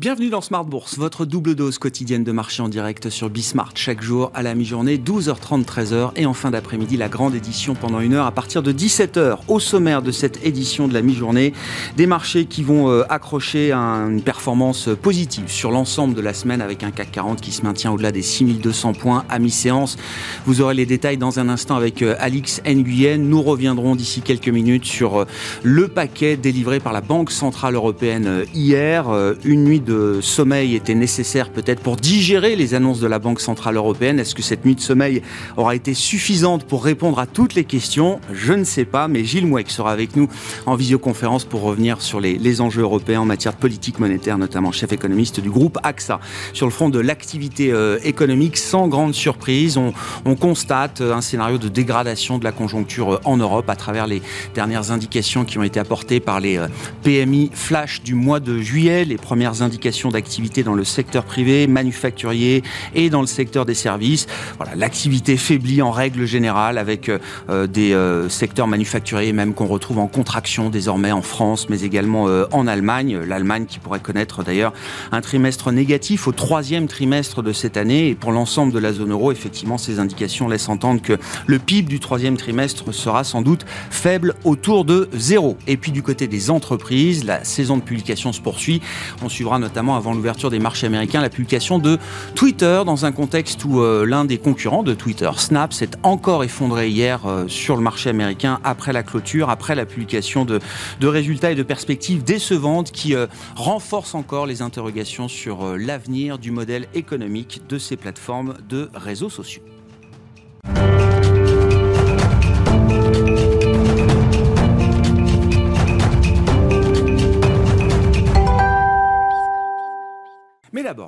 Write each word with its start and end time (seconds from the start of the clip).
Bienvenue 0.00 0.30
dans 0.30 0.40
Smart 0.40 0.64
Bourse, 0.64 0.96
votre 0.96 1.26
double 1.26 1.54
dose 1.54 1.76
quotidienne 1.76 2.24
de 2.24 2.32
marché 2.32 2.62
en 2.62 2.70
direct 2.70 3.10
sur 3.10 3.28
Bismart. 3.28 3.72
Chaque 3.74 4.00
jour 4.00 4.30
à 4.32 4.42
la 4.42 4.54
mi-journée, 4.54 4.96
12h30, 4.96 5.66
13h. 5.66 6.12
Et 6.16 6.24
en 6.24 6.32
fin 6.32 6.50
d'après-midi, 6.50 6.96
la 6.96 7.10
grande 7.10 7.34
édition 7.34 7.74
pendant 7.74 8.00
une 8.00 8.14
heure 8.14 8.24
à 8.24 8.32
partir 8.32 8.62
de 8.62 8.72
17h. 8.72 9.40
Au 9.46 9.60
sommaire 9.60 10.00
de 10.00 10.10
cette 10.10 10.42
édition 10.42 10.88
de 10.88 10.94
la 10.94 11.02
mi-journée, 11.02 11.52
des 11.98 12.06
marchés 12.06 12.46
qui 12.46 12.62
vont 12.62 12.88
euh, 12.88 13.02
accrocher 13.10 13.72
une 13.72 14.22
performance 14.22 14.88
positive 15.02 15.50
sur 15.50 15.70
l'ensemble 15.70 16.14
de 16.14 16.22
la 16.22 16.32
semaine 16.32 16.62
avec 16.62 16.82
un 16.82 16.92
CAC 16.92 17.12
40 17.12 17.42
qui 17.42 17.52
se 17.52 17.60
maintient 17.60 17.92
au-delà 17.92 18.10
des 18.10 18.22
6200 18.22 18.94
points 18.94 19.26
à 19.28 19.38
mi-séance. 19.38 19.98
Vous 20.46 20.62
aurez 20.62 20.76
les 20.76 20.86
détails 20.86 21.18
dans 21.18 21.40
un 21.40 21.50
instant 21.50 21.76
avec 21.76 22.00
euh, 22.00 22.16
Alix 22.20 22.62
Nguyen. 22.64 23.18
Nous 23.18 23.42
reviendrons 23.42 23.96
d'ici 23.96 24.22
quelques 24.22 24.48
minutes 24.48 24.86
sur 24.86 25.18
euh, 25.18 25.24
le 25.62 25.88
paquet 25.88 26.38
délivré 26.38 26.80
par 26.80 26.94
la 26.94 27.02
Banque 27.02 27.30
Centrale 27.30 27.74
Européenne 27.74 28.46
hier. 28.54 29.10
Une 29.44 29.64
nuit 29.64 29.80
de 29.80 29.89
sommeil 30.20 30.74
était 30.74 30.94
nécessaire 30.94 31.50
peut-être 31.50 31.80
pour 31.80 31.96
digérer 31.96 32.56
les 32.56 32.74
annonces 32.74 33.00
de 33.00 33.06
la 33.06 33.18
Banque 33.18 33.40
Centrale 33.40 33.76
Européenne? 33.76 34.18
Est-ce 34.18 34.34
que 34.34 34.42
cette 34.42 34.64
nuit 34.64 34.74
de 34.74 34.80
sommeil 34.80 35.22
aura 35.56 35.74
été 35.74 35.94
suffisante 35.94 36.64
pour 36.64 36.84
répondre 36.84 37.18
à 37.18 37.26
toutes 37.26 37.54
les 37.54 37.64
questions? 37.64 38.20
Je 38.32 38.52
ne 38.52 38.64
sais 38.64 38.84
pas, 38.84 39.08
mais 39.08 39.24
Gilles 39.24 39.46
Mouek 39.46 39.70
sera 39.70 39.92
avec 39.92 40.16
nous 40.16 40.28
en 40.66 40.74
visioconférence 40.74 41.44
pour 41.44 41.62
revenir 41.62 42.00
sur 42.02 42.20
les, 42.20 42.60
enjeux 42.60 42.82
européens 42.82 43.20
en 43.20 43.24
matière 43.24 43.54
de 43.54 43.58
politique 43.58 43.98
monétaire, 43.98 44.38
notamment 44.38 44.72
chef 44.72 44.92
économiste 44.92 45.40
du 45.40 45.50
groupe 45.50 45.78
AXA. 45.82 46.20
Sur 46.52 46.66
le 46.66 46.72
front 46.72 46.88
de 46.88 46.98
l'activité 46.98 47.72
euh, 47.72 47.98
économique, 48.02 48.56
sans 48.56 48.88
grande 48.88 49.14
surprise, 49.14 49.76
on, 49.76 49.92
on 50.24 50.34
constate 50.34 51.00
un 51.00 51.20
scénario 51.20 51.58
de 51.58 51.68
dégradation 51.68 52.38
de 52.38 52.44
la 52.44 52.52
conjoncture 52.52 53.14
euh, 53.14 53.20
en 53.24 53.36
Europe 53.36 53.68
à 53.70 53.76
travers 53.76 54.06
les 54.06 54.22
dernières 54.54 54.90
indications 54.90 55.44
qui 55.44 55.58
ont 55.58 55.62
été 55.62 55.80
apportées 55.80 56.20
par 56.20 56.40
les 56.40 56.58
euh, 56.58 56.68
PMI 57.02 57.50
flash 57.52 58.02
du 58.02 58.14
mois 58.14 58.40
de 58.40 58.58
juillet, 58.60 59.04
les 59.04 59.16
premières 59.16 59.62
indications 59.62 59.79
d'activité 60.12 60.62
dans 60.62 60.74
le 60.74 60.84
secteur 60.84 61.24
privé, 61.24 61.66
manufacturier 61.66 62.62
et 62.94 63.10
dans 63.10 63.20
le 63.20 63.26
secteur 63.26 63.64
des 63.64 63.74
services. 63.74 64.26
Voilà, 64.58 64.74
l'activité 64.76 65.36
faiblit 65.36 65.82
en 65.82 65.90
règle 65.90 66.26
générale 66.26 66.78
avec 66.78 67.08
euh, 67.08 67.18
euh, 67.48 67.66
des 67.66 67.92
euh, 67.92 68.28
secteurs 68.28 68.66
manufacturiers 68.66 69.32
même 69.32 69.54
qu'on 69.54 69.66
retrouve 69.66 69.98
en 69.98 70.06
contraction 70.06 70.70
désormais 70.70 71.12
en 71.12 71.22
France, 71.22 71.68
mais 71.68 71.80
également 71.80 72.26
en 72.52 72.66
Allemagne. 72.66 73.18
L'Allemagne 73.26 73.66
qui 73.66 73.78
pourrait 73.78 74.00
connaître 74.00 74.42
d'ailleurs 74.42 74.72
un 75.12 75.20
trimestre 75.20 75.72
négatif 75.72 76.28
au 76.28 76.32
troisième 76.32 76.86
trimestre 76.86 77.42
de 77.42 77.52
cette 77.52 77.76
année. 77.76 78.08
Et 78.08 78.14
pour 78.14 78.32
l'ensemble 78.32 78.72
de 78.72 78.78
la 78.78 78.92
zone 78.92 79.12
euro, 79.12 79.32
effectivement, 79.32 79.78
ces 79.78 79.98
indications 79.98 80.48
laissent 80.48 80.68
entendre 80.68 81.00
que 81.00 81.18
le 81.46 81.58
PIB 81.58 81.88
du 81.88 82.00
troisième 82.00 82.36
trimestre 82.36 82.92
sera 82.92 83.24
sans 83.24 83.42
doute 83.42 83.64
faible 83.90 84.34
autour 84.44 84.84
de 84.84 85.08
zéro. 85.12 85.56
Et 85.66 85.76
puis 85.76 85.92
du 85.92 86.02
côté 86.02 86.26
des 86.26 86.50
entreprises, 86.50 87.24
la 87.24 87.44
saison 87.44 87.76
de 87.76 87.82
publication 87.82 88.32
se 88.32 88.40
poursuit. 88.40 88.80
On 89.22 89.28
suivra 89.28 89.58
notamment 89.58 89.69
notamment 89.70 89.94
avant 89.94 90.14
l'ouverture 90.14 90.50
des 90.50 90.58
marchés 90.58 90.88
américains, 90.88 91.20
la 91.20 91.30
publication 91.30 91.78
de 91.78 91.96
Twitter 92.34 92.82
dans 92.84 93.04
un 93.06 93.12
contexte 93.12 93.64
où 93.64 93.80
euh, 93.80 94.04
l'un 94.04 94.24
des 94.24 94.36
concurrents 94.36 94.82
de 94.82 94.94
Twitter, 94.94 95.30
Snap, 95.36 95.72
s'est 95.72 95.90
encore 96.02 96.42
effondré 96.42 96.88
hier 96.88 97.24
euh, 97.24 97.46
sur 97.46 97.76
le 97.76 97.82
marché 97.82 98.10
américain 98.10 98.58
après 98.64 98.92
la 98.92 99.04
clôture, 99.04 99.48
après 99.48 99.76
la 99.76 99.86
publication 99.86 100.44
de, 100.44 100.60
résultats 101.00 101.52
et 101.52 101.54
de 101.54 101.62
perspectives 101.62 102.24
décevantes 102.24 102.90
qui 102.90 103.14
euh, 103.14 103.28
renforcent 103.54 104.16
encore 104.16 104.46
les 104.46 104.60
interrogations 104.60 105.28
sur 105.28 105.76
l'avenir 105.76 106.38
du 106.38 106.50
modèle 106.50 106.86
économique 106.94 107.62
de 107.68 107.78
ces 107.78 107.96
plateformes 107.96 108.54
de 108.68 108.90
réseaux 108.94 109.30
sociaux. 109.30 109.62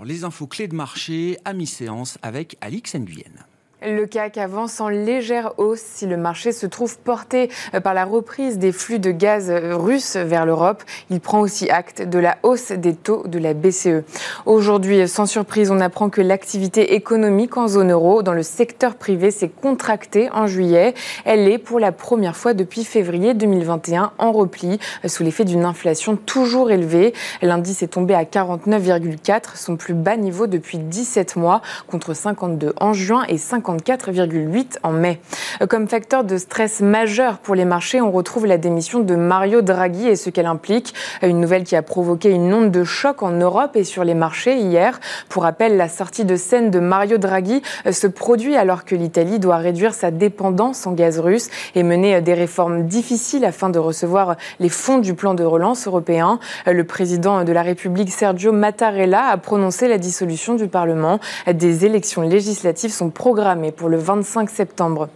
Les 0.00 0.24
infos 0.24 0.46
clés 0.46 0.68
de 0.68 0.74
marché 0.74 1.36
à 1.44 1.52
mi-séance 1.52 2.18
avec 2.22 2.56
Alix 2.60 2.94
Nguyen. 2.94 3.51
Le 3.84 4.06
CAC 4.06 4.38
avance 4.38 4.80
en 4.80 4.88
légère 4.88 5.54
hausse 5.58 5.82
si 5.82 6.06
le 6.06 6.16
marché 6.16 6.52
se 6.52 6.66
trouve 6.66 6.98
porté 6.98 7.50
euh, 7.74 7.80
par 7.80 7.94
la 7.94 8.04
reprise 8.04 8.58
des 8.58 8.70
flux 8.70 9.00
de 9.00 9.10
gaz 9.10 9.50
euh, 9.50 9.76
russes 9.76 10.14
vers 10.14 10.46
l'Europe. 10.46 10.84
Il 11.10 11.18
prend 11.18 11.40
aussi 11.40 11.68
acte 11.68 12.00
de 12.00 12.18
la 12.20 12.38
hausse 12.44 12.70
des 12.70 12.94
taux 12.94 13.24
de 13.26 13.40
la 13.40 13.54
BCE. 13.54 14.04
Aujourd'hui, 14.46 15.08
sans 15.08 15.26
surprise, 15.26 15.72
on 15.72 15.80
apprend 15.80 16.10
que 16.10 16.20
l'activité 16.20 16.94
économique 16.94 17.56
en 17.56 17.66
zone 17.66 17.90
euro 17.90 18.22
dans 18.22 18.34
le 18.34 18.44
secteur 18.44 18.94
privé 18.94 19.32
s'est 19.32 19.48
contractée 19.48 20.30
en 20.30 20.46
juillet. 20.46 20.94
Elle 21.24 21.48
est 21.48 21.58
pour 21.58 21.80
la 21.80 21.90
première 21.90 22.36
fois 22.36 22.54
depuis 22.54 22.84
février 22.84 23.34
2021 23.34 24.12
en 24.16 24.30
repli 24.30 24.78
euh, 25.04 25.08
sous 25.08 25.24
l'effet 25.24 25.44
d'une 25.44 25.64
inflation 25.64 26.14
toujours 26.14 26.70
élevée. 26.70 27.14
L'indice 27.40 27.82
est 27.82 27.88
tombé 27.88 28.14
à 28.14 28.22
49,4, 28.22 29.56
son 29.56 29.76
plus 29.76 29.94
bas 29.94 30.16
niveau 30.16 30.46
depuis 30.46 30.78
17 30.78 31.34
mois 31.34 31.62
contre 31.88 32.14
52 32.14 32.74
en 32.78 32.92
juin 32.92 33.24
et 33.28 33.38
50 33.38 33.71
4,8 33.76 34.78
en 34.82 34.92
mai. 34.92 35.20
Comme 35.68 35.88
facteur 35.88 36.24
de 36.24 36.36
stress 36.36 36.80
majeur 36.80 37.38
pour 37.38 37.54
les 37.54 37.64
marchés, 37.64 38.00
on 38.00 38.10
retrouve 38.10 38.46
la 38.46 38.58
démission 38.58 39.00
de 39.00 39.14
Mario 39.14 39.62
Draghi 39.62 40.08
et 40.08 40.16
ce 40.16 40.30
qu'elle 40.30 40.46
implique. 40.46 40.94
Une 41.22 41.40
nouvelle 41.40 41.64
qui 41.64 41.76
a 41.76 41.82
provoqué 41.82 42.30
une 42.30 42.52
onde 42.52 42.70
de 42.70 42.84
choc 42.84 43.22
en 43.22 43.30
Europe 43.30 43.76
et 43.76 43.84
sur 43.84 44.04
les 44.04 44.14
marchés 44.14 44.56
hier. 44.56 44.98
Pour 45.28 45.44
rappel, 45.44 45.76
la 45.76 45.88
sortie 45.88 46.24
de 46.24 46.36
scène 46.36 46.70
de 46.70 46.80
Mario 46.80 47.18
Draghi 47.18 47.62
se 47.90 48.06
produit 48.06 48.56
alors 48.56 48.84
que 48.84 48.94
l'Italie 48.94 49.38
doit 49.38 49.56
réduire 49.56 49.94
sa 49.94 50.10
dépendance 50.10 50.86
en 50.86 50.92
gaz 50.92 51.18
russe 51.18 51.48
et 51.74 51.82
mener 51.82 52.20
des 52.20 52.34
réformes 52.34 52.86
difficiles 52.86 53.44
afin 53.44 53.70
de 53.70 53.78
recevoir 53.78 54.36
les 54.58 54.68
fonds 54.68 54.98
du 54.98 55.14
plan 55.14 55.34
de 55.34 55.44
relance 55.44 55.86
européen. 55.86 56.38
Le 56.66 56.84
président 56.84 57.44
de 57.44 57.52
la 57.52 57.62
République, 57.62 58.10
Sergio 58.10 58.52
Mattarella, 58.52 59.26
a 59.26 59.36
prononcé 59.36 59.88
la 59.88 59.98
dissolution 59.98 60.54
du 60.54 60.68
Parlement. 60.68 61.20
Des 61.46 61.84
élections 61.84 62.22
législatives 62.22 62.92
sont 62.92 63.10
programmées 63.10 63.61
mais 63.62 63.70
pour 63.70 63.88
le 63.88 63.96
25 63.96 64.50
septembre. 64.50 65.08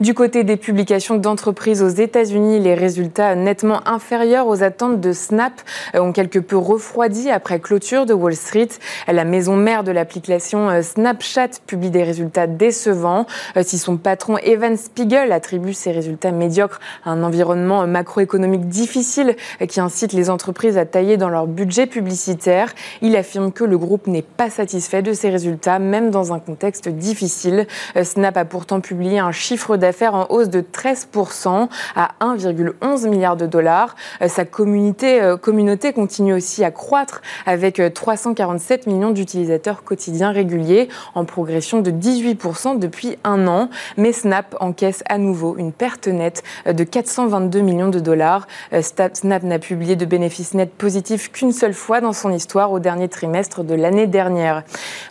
Du 0.00 0.12
côté 0.12 0.42
des 0.42 0.56
publications 0.56 1.18
d'entreprises 1.18 1.84
aux 1.84 1.88
États-Unis, 1.88 2.58
les 2.58 2.74
résultats 2.74 3.36
nettement 3.36 3.80
inférieurs 3.86 4.48
aux 4.48 4.64
attentes 4.64 5.00
de 5.00 5.12
Snap 5.12 5.52
ont 5.94 6.10
quelque 6.10 6.40
peu 6.40 6.56
refroidi 6.56 7.30
après 7.30 7.60
clôture 7.60 8.04
de 8.04 8.12
Wall 8.12 8.34
Street. 8.34 8.70
La 9.06 9.24
maison 9.24 9.56
mère 9.56 9.84
de 9.84 9.92
l'application 9.92 10.68
euh, 10.68 10.82
Snapchat 10.82 11.60
publie 11.64 11.90
des 11.90 12.02
résultats 12.02 12.48
décevants. 12.48 13.26
Euh, 13.56 13.62
si 13.64 13.78
son 13.78 13.96
patron 13.96 14.36
Evan 14.38 14.76
Spiegel 14.76 15.30
attribue 15.30 15.72
ces 15.72 15.92
résultats 15.92 16.32
médiocres 16.32 16.80
à 17.04 17.10
un 17.10 17.22
environnement 17.22 17.86
macroéconomique 17.86 18.68
difficile 18.68 19.36
qui 19.68 19.78
incite 19.78 20.12
les 20.12 20.28
entreprises 20.28 20.76
à 20.76 20.86
tailler 20.86 21.16
dans 21.16 21.28
leur 21.28 21.46
budget 21.46 21.86
publicitaire, 21.86 22.74
il 23.00 23.14
affirme 23.14 23.52
que 23.52 23.62
le 23.62 23.78
groupe 23.78 24.08
n'est 24.08 24.22
pas 24.22 24.50
satisfait 24.50 25.02
de 25.02 25.12
ces 25.12 25.30
résultats, 25.30 25.78
même 25.78 26.10
dans 26.10 26.32
un 26.32 26.40
contexte 26.40 26.88
difficile. 26.88 27.66
Euh, 27.96 28.04
Snap 28.04 28.36
a 28.36 28.44
pourtant 28.44 28.80
publié 28.80 29.18
un 29.18 29.32
chiffre 29.32 29.76
d'affaires 29.76 30.14
en 30.14 30.26
hausse 30.30 30.48
de 30.48 30.60
13% 30.60 31.68
à 31.96 32.10
1,11 32.20 33.08
milliard 33.08 33.36
de 33.36 33.46
dollars. 33.46 33.94
Euh, 34.20 34.28
sa 34.28 34.44
communauté, 34.44 35.22
euh, 35.22 35.36
communauté 35.36 35.92
continue 35.92 36.34
aussi 36.34 36.64
à 36.64 36.70
croître 36.70 37.22
avec 37.46 37.80
347 37.92 38.86
millions 38.86 39.10
d'utilisateurs 39.10 39.84
quotidiens 39.84 40.30
réguliers 40.30 40.88
en 41.14 41.24
progression 41.24 41.80
de 41.80 41.90
18% 41.90 42.78
depuis 42.78 43.18
un 43.24 43.46
an. 43.46 43.68
Mais 43.96 44.12
Snap 44.12 44.56
encaisse 44.60 45.02
à 45.08 45.18
nouveau 45.18 45.56
une 45.56 45.72
perte 45.72 46.08
nette 46.08 46.42
de 46.66 46.84
422 46.84 47.60
millions 47.60 47.88
de 47.88 47.98
dollars. 47.98 48.46
Snap 48.80 49.42
n'a 49.42 49.58
publié 49.58 49.96
de 49.96 50.04
bénéfices 50.04 50.54
nets 50.54 50.72
positifs 50.72 51.30
qu'une 51.32 51.52
seule 51.52 51.74
fois 51.74 52.00
dans 52.00 52.12
son 52.12 52.30
histoire 52.30 52.72
au 52.72 52.78
dernier 52.78 53.08
trimestre 53.08 53.64
de 53.64 53.74
l'année 53.74 54.06
dernière. 54.06 54.62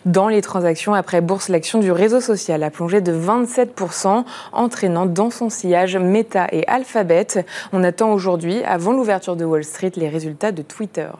Dans 0.06 0.28
les 0.28 0.42
transactions 0.42 0.94
après 0.94 1.20
bourse, 1.20 1.48
l'action 1.48 1.78
du 1.78 1.92
réseau 1.92 2.20
social 2.20 2.62
plongé 2.72 3.00
de 3.00 3.12
27%, 3.12 4.24
entraînant 4.52 5.06
dans 5.06 5.30
son 5.30 5.50
sillage 5.50 5.96
Meta 5.96 6.48
et 6.50 6.66
Alphabet. 6.66 7.44
On 7.72 7.84
attend 7.84 8.12
aujourd'hui, 8.12 8.62
avant 8.64 8.92
l'ouverture 8.92 9.36
de 9.36 9.44
Wall 9.44 9.64
Street, 9.64 9.92
les 9.96 10.08
résultats 10.08 10.52
de 10.52 10.62
Twitter. 10.62 11.10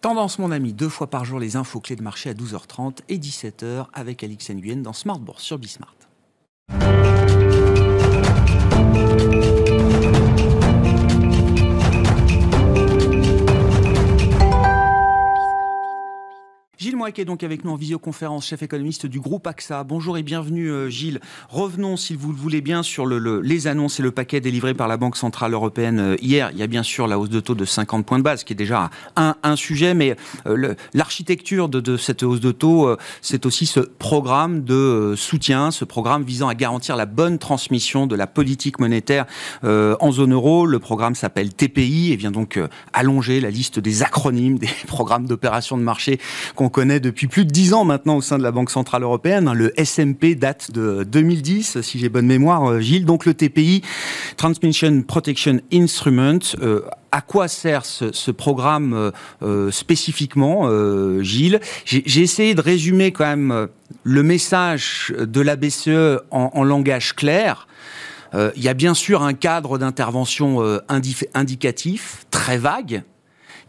Tendance, 0.00 0.38
mon 0.38 0.50
ami, 0.50 0.72
deux 0.72 0.88
fois 0.88 1.06
par 1.06 1.24
jour 1.24 1.38
les 1.38 1.56
infos 1.56 1.78
clés 1.78 1.96
de 1.96 2.02
marché 2.02 2.30
à 2.30 2.34
12h30 2.34 2.98
et 3.08 3.18
17h 3.18 3.86
avec 3.92 4.24
Alix 4.24 4.50
Nguyen 4.50 4.82
dans 4.82 4.92
Smart 4.92 5.18
Bourse 5.18 5.44
sur 5.44 5.58
Bismart. 5.58 5.94
Gilles 16.82 16.96
Mouek 16.96 17.16
est 17.20 17.24
donc 17.24 17.44
avec 17.44 17.64
nous 17.64 17.70
en 17.70 17.76
visioconférence, 17.76 18.48
chef 18.48 18.60
économiste 18.64 19.06
du 19.06 19.20
groupe 19.20 19.46
AXA. 19.46 19.84
Bonjour 19.84 20.18
et 20.18 20.24
bienvenue 20.24 20.68
euh, 20.68 20.90
Gilles. 20.90 21.20
Revenons, 21.48 21.96
si 21.96 22.16
vous 22.16 22.32
le 22.32 22.36
voulez 22.36 22.60
bien, 22.60 22.82
sur 22.82 23.06
le, 23.06 23.40
les 23.40 23.68
annonces 23.68 24.00
et 24.00 24.02
le 24.02 24.10
paquet 24.10 24.40
délivré 24.40 24.74
par 24.74 24.88
la 24.88 24.96
Banque 24.96 25.16
Centrale 25.16 25.52
Européenne 25.52 26.00
euh, 26.00 26.16
hier. 26.20 26.50
Il 26.52 26.58
y 26.58 26.62
a 26.64 26.66
bien 26.66 26.82
sûr 26.82 27.06
la 27.06 27.20
hausse 27.20 27.28
de 27.28 27.38
taux 27.38 27.54
de 27.54 27.64
50 27.64 28.04
points 28.04 28.18
de 28.18 28.24
base, 28.24 28.42
qui 28.42 28.52
est 28.52 28.56
déjà 28.56 28.90
un, 29.14 29.54
sujet, 29.54 29.94
mais 29.94 30.16
euh, 30.46 30.74
l'architecture 30.92 31.68
de, 31.68 31.78
de, 31.78 31.96
cette 31.96 32.24
hausse 32.24 32.40
de 32.40 32.50
taux, 32.50 32.96
c'est 33.20 33.46
aussi 33.46 33.66
ce 33.66 33.78
programme 33.78 34.64
de 34.64 35.14
soutien, 35.16 35.70
ce 35.70 35.84
programme 35.84 36.24
visant 36.24 36.48
à 36.48 36.56
garantir 36.56 36.96
la 36.96 37.06
bonne 37.06 37.38
transmission 37.38 38.08
de 38.08 38.16
la 38.16 38.26
politique 38.26 38.80
monétaire 38.80 39.26
en 39.62 40.10
zone 40.10 40.32
euro. 40.32 40.66
Le 40.66 40.80
programme 40.80 41.14
s'appelle 41.14 41.54
TPI 41.54 42.12
et 42.12 42.16
vient 42.16 42.32
donc 42.32 42.58
allonger 42.92 43.40
la 43.40 43.50
liste 43.50 43.78
des 43.78 44.02
acronymes 44.02 44.58
des 44.58 44.70
programmes 44.88 45.26
d'opération 45.26 45.76
de 45.76 45.82
marché 45.82 46.18
qu'on 46.56 46.71
connaît 46.72 46.98
depuis 46.98 47.28
plus 47.28 47.44
de 47.44 47.50
dix 47.50 47.74
ans 47.74 47.84
maintenant 47.84 48.16
au 48.16 48.20
sein 48.20 48.38
de 48.38 48.42
la 48.42 48.50
Banque 48.50 48.70
Centrale 48.70 49.04
Européenne. 49.04 49.52
Le 49.52 49.72
SMP 49.78 50.34
date 50.34 50.72
de 50.72 51.04
2010, 51.04 51.80
si 51.82 52.00
j'ai 52.00 52.08
bonne 52.08 52.26
mémoire, 52.26 52.68
euh, 52.68 52.80
Gilles. 52.80 53.04
Donc 53.04 53.24
le 53.26 53.34
TPI, 53.34 53.82
Transmission 54.36 55.02
Protection 55.02 55.60
Instrument, 55.72 56.40
euh, 56.60 56.80
à 57.12 57.20
quoi 57.20 57.46
sert 57.46 57.84
ce, 57.84 58.30
programme 58.32 59.12
euh, 59.42 59.70
spécifiquement, 59.70 60.68
Gilles? 61.22 61.60
J'ai 61.84 62.22
essayé 62.22 62.54
de 62.54 62.60
résumer 62.60 63.12
quand 63.12 63.26
même 63.26 63.68
le 64.02 64.22
message 64.22 65.14
de 65.18 65.40
la 65.42 65.56
BCE 65.56 66.22
en, 66.30 66.64
langage 66.64 67.14
clair. 67.14 67.68
Il 68.34 68.62
y 68.62 68.68
a 68.68 68.74
bien 68.74 68.94
sûr 68.94 69.22
un 69.22 69.34
cadre 69.34 69.76
d'intervention 69.76 70.80
indicatif, 71.34 72.24
très 72.30 72.56
vague, 72.56 73.02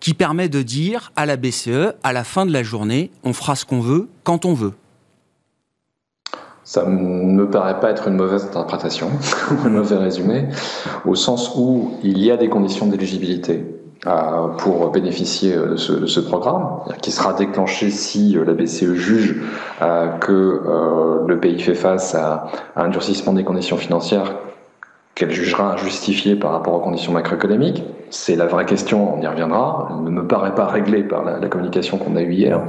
qui 0.03 0.13
permet 0.13 0.49
de 0.49 0.61
dire 0.61 1.13
à 1.15 1.25
la 1.25 1.37
BCE, 1.37 1.93
à 2.03 2.11
la 2.11 2.25
fin 2.25 2.45
de 2.45 2.51
la 2.51 2.61
journée, 2.61 3.09
on 3.23 3.31
fera 3.31 3.55
ce 3.55 3.63
qu'on 3.63 3.79
veut, 3.79 4.09
quand 4.25 4.43
on 4.43 4.53
veut. 4.53 4.73
Ça 6.65 6.83
ne 6.83 6.89
me 6.89 7.49
paraît 7.49 7.79
pas 7.79 7.89
être 7.89 8.09
une 8.09 8.17
mauvaise 8.17 8.43
interprétation, 8.43 9.11
un 9.65 9.69
mauvais 9.69 9.95
résumé, 9.95 10.49
au 11.05 11.15
sens 11.15 11.53
où 11.55 11.93
il 12.03 12.17
y 12.17 12.31
a 12.31 12.35
des 12.35 12.49
conditions 12.49 12.87
d'éligibilité 12.87 13.63
euh, 14.05 14.47
pour 14.57 14.91
bénéficier 14.91 15.55
de 15.55 15.77
ce, 15.77 16.19
programme, 16.19 16.79
qui 17.01 17.11
sera 17.11 17.31
déclenché 17.33 17.89
si 17.89 18.37
euh, 18.37 18.43
la 18.43 18.55
BCE 18.55 18.95
juge 18.95 19.41
euh, 19.81 20.09
que 20.17 21.23
le 21.25 21.39
pays 21.39 21.61
fait 21.61 21.75
face 21.75 22.13
à 22.13 22.47
un 22.75 22.89
durcissement 22.89 23.31
des 23.31 23.45
conditions 23.45 23.77
financières 23.77 24.35
qu'elle 25.15 25.31
jugera 25.31 25.73
injustifié 25.73 26.35
par 26.35 26.51
rapport 26.51 26.73
aux 26.73 26.79
conditions 26.79 27.11
macroéconomiques 27.11 27.83
C'est 28.09 28.35
la 28.35 28.47
vraie 28.47 28.65
question, 28.65 29.15
on 29.15 29.21
y 29.21 29.27
reviendra. 29.27 29.87
Elle 29.89 30.03
ne 30.03 30.09
me 30.09 30.27
paraît 30.27 30.55
pas 30.55 30.65
réglée 30.65 31.03
par 31.03 31.23
la, 31.23 31.47
communication 31.47 31.97
qu'on 31.97 32.15
a 32.15 32.21
eue 32.21 32.33
hier. 32.33 32.61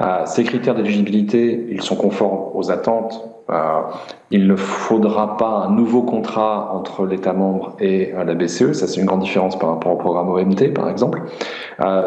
Euh, 0.00 0.22
ces 0.26 0.44
critères 0.44 0.74
d'éligibilité, 0.74 1.66
ils 1.70 1.82
sont 1.82 1.96
conformes 1.96 2.50
aux 2.54 2.70
attentes. 2.70 3.24
Euh, 3.50 3.80
il 4.30 4.46
ne 4.46 4.56
faudra 4.56 5.36
pas 5.36 5.66
un 5.66 5.70
nouveau 5.70 6.02
contrat 6.02 6.70
entre 6.72 7.04
l'État 7.04 7.32
membre 7.32 7.76
et 7.80 8.12
euh, 8.14 8.24
la 8.24 8.34
BCE. 8.34 8.72
Ça, 8.72 8.86
c'est 8.86 9.00
une 9.00 9.06
grande 9.06 9.20
différence 9.20 9.58
par 9.58 9.70
rapport 9.70 9.92
au 9.92 9.96
programme 9.96 10.28
OMT, 10.28 10.72
par 10.74 10.88
exemple. 10.88 11.22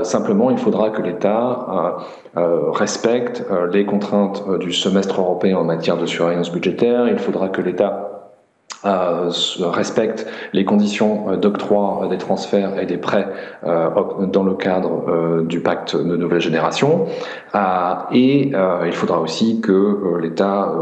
simplement, 0.03 0.51
il 0.51 0.57
faudra 0.57 0.89
que 0.89 1.01
l'État 1.01 1.97
respecte 2.35 3.43
les 3.71 3.85
contraintes 3.85 4.43
du 4.59 4.71
semestre 4.71 5.19
européen 5.19 5.57
en 5.57 5.63
matière 5.63 5.97
de 5.97 6.05
surveillance 6.05 6.51
budgétaire. 6.51 7.07
Il 7.07 7.17
faudra 7.17 7.49
que 7.49 7.61
l'État 7.61 8.12
euh, 8.85 9.31
respecte 9.61 10.27
les 10.51 10.65
conditions 10.65 11.29
euh, 11.29 11.37
d'octroi 11.37 12.01
euh, 12.03 12.07
des 12.09 12.17
transferts 12.17 12.77
et 12.77 12.85
des 12.85 12.97
prêts 12.97 13.27
dans 13.63 14.43
le 14.43 14.55
cadre 14.55 15.43
du 15.43 15.61
pacte 15.61 15.95
de 15.95 16.17
nouvelle 16.17 16.41
génération. 16.41 17.05
et 18.11 18.51
il 18.85 18.91
faudra 18.91 19.21
aussi 19.21 19.61
que 19.61 20.19
l'État 20.21 20.73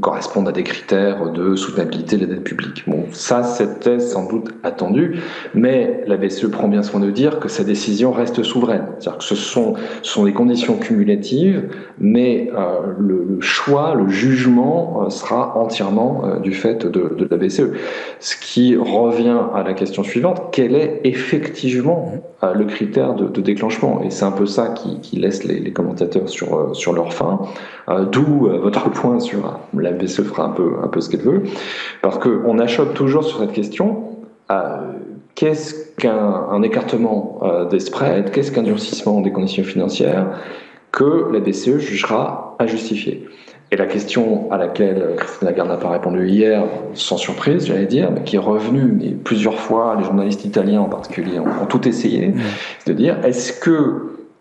corresponde 0.00 0.48
à 0.48 0.52
des 0.52 0.62
critères 0.62 1.30
de 1.30 1.56
soutenabilité 1.56 2.16
de 2.16 2.26
la 2.26 2.34
dette 2.34 2.44
publique. 2.44 2.84
Bon, 2.86 3.04
ça, 3.12 3.42
c'était 3.42 3.98
sans 3.98 4.28
doute 4.28 4.50
attendu, 4.62 5.20
mais 5.54 6.04
la 6.06 6.16
BCE 6.16 6.50
prend 6.50 6.68
bien 6.68 6.82
soin 6.82 7.00
de 7.00 7.10
dire 7.10 7.40
que 7.40 7.48
sa 7.48 7.64
décision 7.64 8.12
reste 8.12 8.42
souveraine. 8.42 8.86
C'est-à-dire 8.98 9.18
que 9.18 9.24
ce 9.24 9.34
sont, 9.34 9.74
sont 10.02 10.24
des 10.24 10.34
conditions 10.34 10.76
cumulatives, 10.76 11.70
mais 11.98 12.50
le, 12.98 13.40
choix, 13.40 13.94
le 13.94 14.08
jugement 14.08 15.08
sera 15.08 15.56
entièrement 15.56 16.38
du 16.42 16.52
fait 16.52 16.86
de, 16.86 17.14
de 17.16 17.29
la 17.30 17.36
BCE. 17.36 17.72
Ce 18.18 18.36
qui 18.36 18.76
revient 18.76 19.38
à 19.54 19.62
la 19.62 19.72
question 19.72 20.02
suivante, 20.02 20.48
quel 20.52 20.74
est 20.74 21.00
effectivement 21.04 22.14
euh, 22.42 22.54
le 22.54 22.64
critère 22.64 23.14
de, 23.14 23.40
déclenchement? 23.40 24.02
Et 24.04 24.10
c'est 24.10 24.24
un 24.24 24.32
peu 24.32 24.46
ça 24.46 24.68
qui, 24.68 25.16
laisse 25.16 25.44
les, 25.44 25.72
commentateurs 25.72 26.28
sur, 26.28 26.54
euh, 26.54 26.74
sur 26.74 26.92
leur 26.92 27.12
faim. 27.12 27.40
Euh, 27.88 28.04
d'où 28.04 28.48
votre 28.62 28.90
point 28.90 29.20
sur 29.20 29.60
la 29.76 29.92
BCE 29.92 30.22
fera 30.22 30.44
un 30.44 30.50
peu, 30.50 30.74
un 30.82 30.88
peu 30.88 31.00
ce 31.00 31.08
qu'elle 31.08 31.22
veut. 31.22 31.42
Parce 32.02 32.18
qu'on 32.18 32.58
achoppe 32.58 32.94
toujours 32.94 33.24
sur 33.24 33.38
cette 33.38 33.52
question. 33.52 34.06
Qu'est-ce 35.36 35.94
qu'un 35.96 36.60
écartement 36.62 37.40
des 37.70 37.78
spreads 37.78 38.32
Qu'est-ce 38.32 38.50
qu'un 38.50 38.64
durcissement 38.64 39.20
des 39.20 39.30
conditions 39.30 39.62
financières 39.62 40.26
que 40.90 41.28
la 41.32 41.38
BCE 41.38 41.78
jugera 41.78 42.56
injustifié? 42.58 43.28
Et 43.72 43.76
la 43.76 43.86
question 43.86 44.50
à 44.50 44.58
laquelle 44.58 45.14
Christine 45.16 45.46
Lagarde 45.46 45.68
n'a 45.68 45.76
pas 45.76 45.90
répondu 45.90 46.28
hier, 46.28 46.64
sans 46.94 47.16
surprise, 47.16 47.66
j'allais 47.66 47.86
dire, 47.86 48.10
mais 48.10 48.22
qui 48.22 48.36
est 48.36 48.40
revenue, 48.40 48.92
mais 49.00 49.10
plusieurs 49.10 49.60
fois, 49.60 49.94
les 49.96 50.04
journalistes 50.04 50.44
italiens 50.44 50.80
en 50.80 50.88
particulier 50.88 51.38
ont, 51.38 51.66
tout 51.66 51.86
essayé, 51.86 52.34
c'est 52.80 52.92
de 52.92 52.96
dire 52.96 53.24
est-ce 53.24 53.52
que 53.52 53.70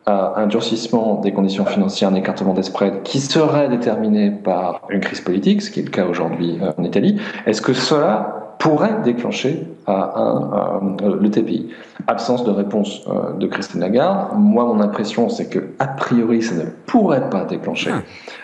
euh, 0.07 0.29
un 0.35 0.47
durcissement 0.47 1.21
des 1.21 1.31
conditions 1.31 1.65
financières, 1.65 2.09
un 2.09 2.15
écartement 2.15 2.55
des 2.55 2.63
spreads 2.63 3.03
qui 3.03 3.19
serait 3.19 3.69
déterminé 3.69 4.31
par 4.31 4.81
une 4.89 5.01
crise 5.01 5.21
politique, 5.21 5.61
ce 5.61 5.69
qui 5.69 5.81
est 5.81 5.83
le 5.83 5.91
cas 5.91 6.07
aujourd'hui 6.07 6.57
euh, 6.61 6.71
en 6.77 6.83
Italie, 6.83 7.21
est-ce 7.45 7.61
que 7.61 7.73
cela 7.73 8.49
pourrait 8.59 9.01
déclencher 9.06 9.65
un, 9.88 10.81
le 11.01 11.29
TPI. 11.31 11.69
Absence 12.07 12.44
de 12.44 12.51
réponse 12.51 13.01
euh, 13.07 13.33
de 13.38 13.47
Christine 13.47 13.79
Lagarde. 13.79 14.38
Moi, 14.38 14.65
mon 14.65 14.81
impression, 14.81 15.29
c'est 15.29 15.50
que 15.50 15.59
a 15.79 15.88
priori, 15.88 16.44
ça 16.44 16.56
ne 16.56 16.65
pourrait 16.85 17.29
pas 17.29 17.45
déclencher 17.45 17.91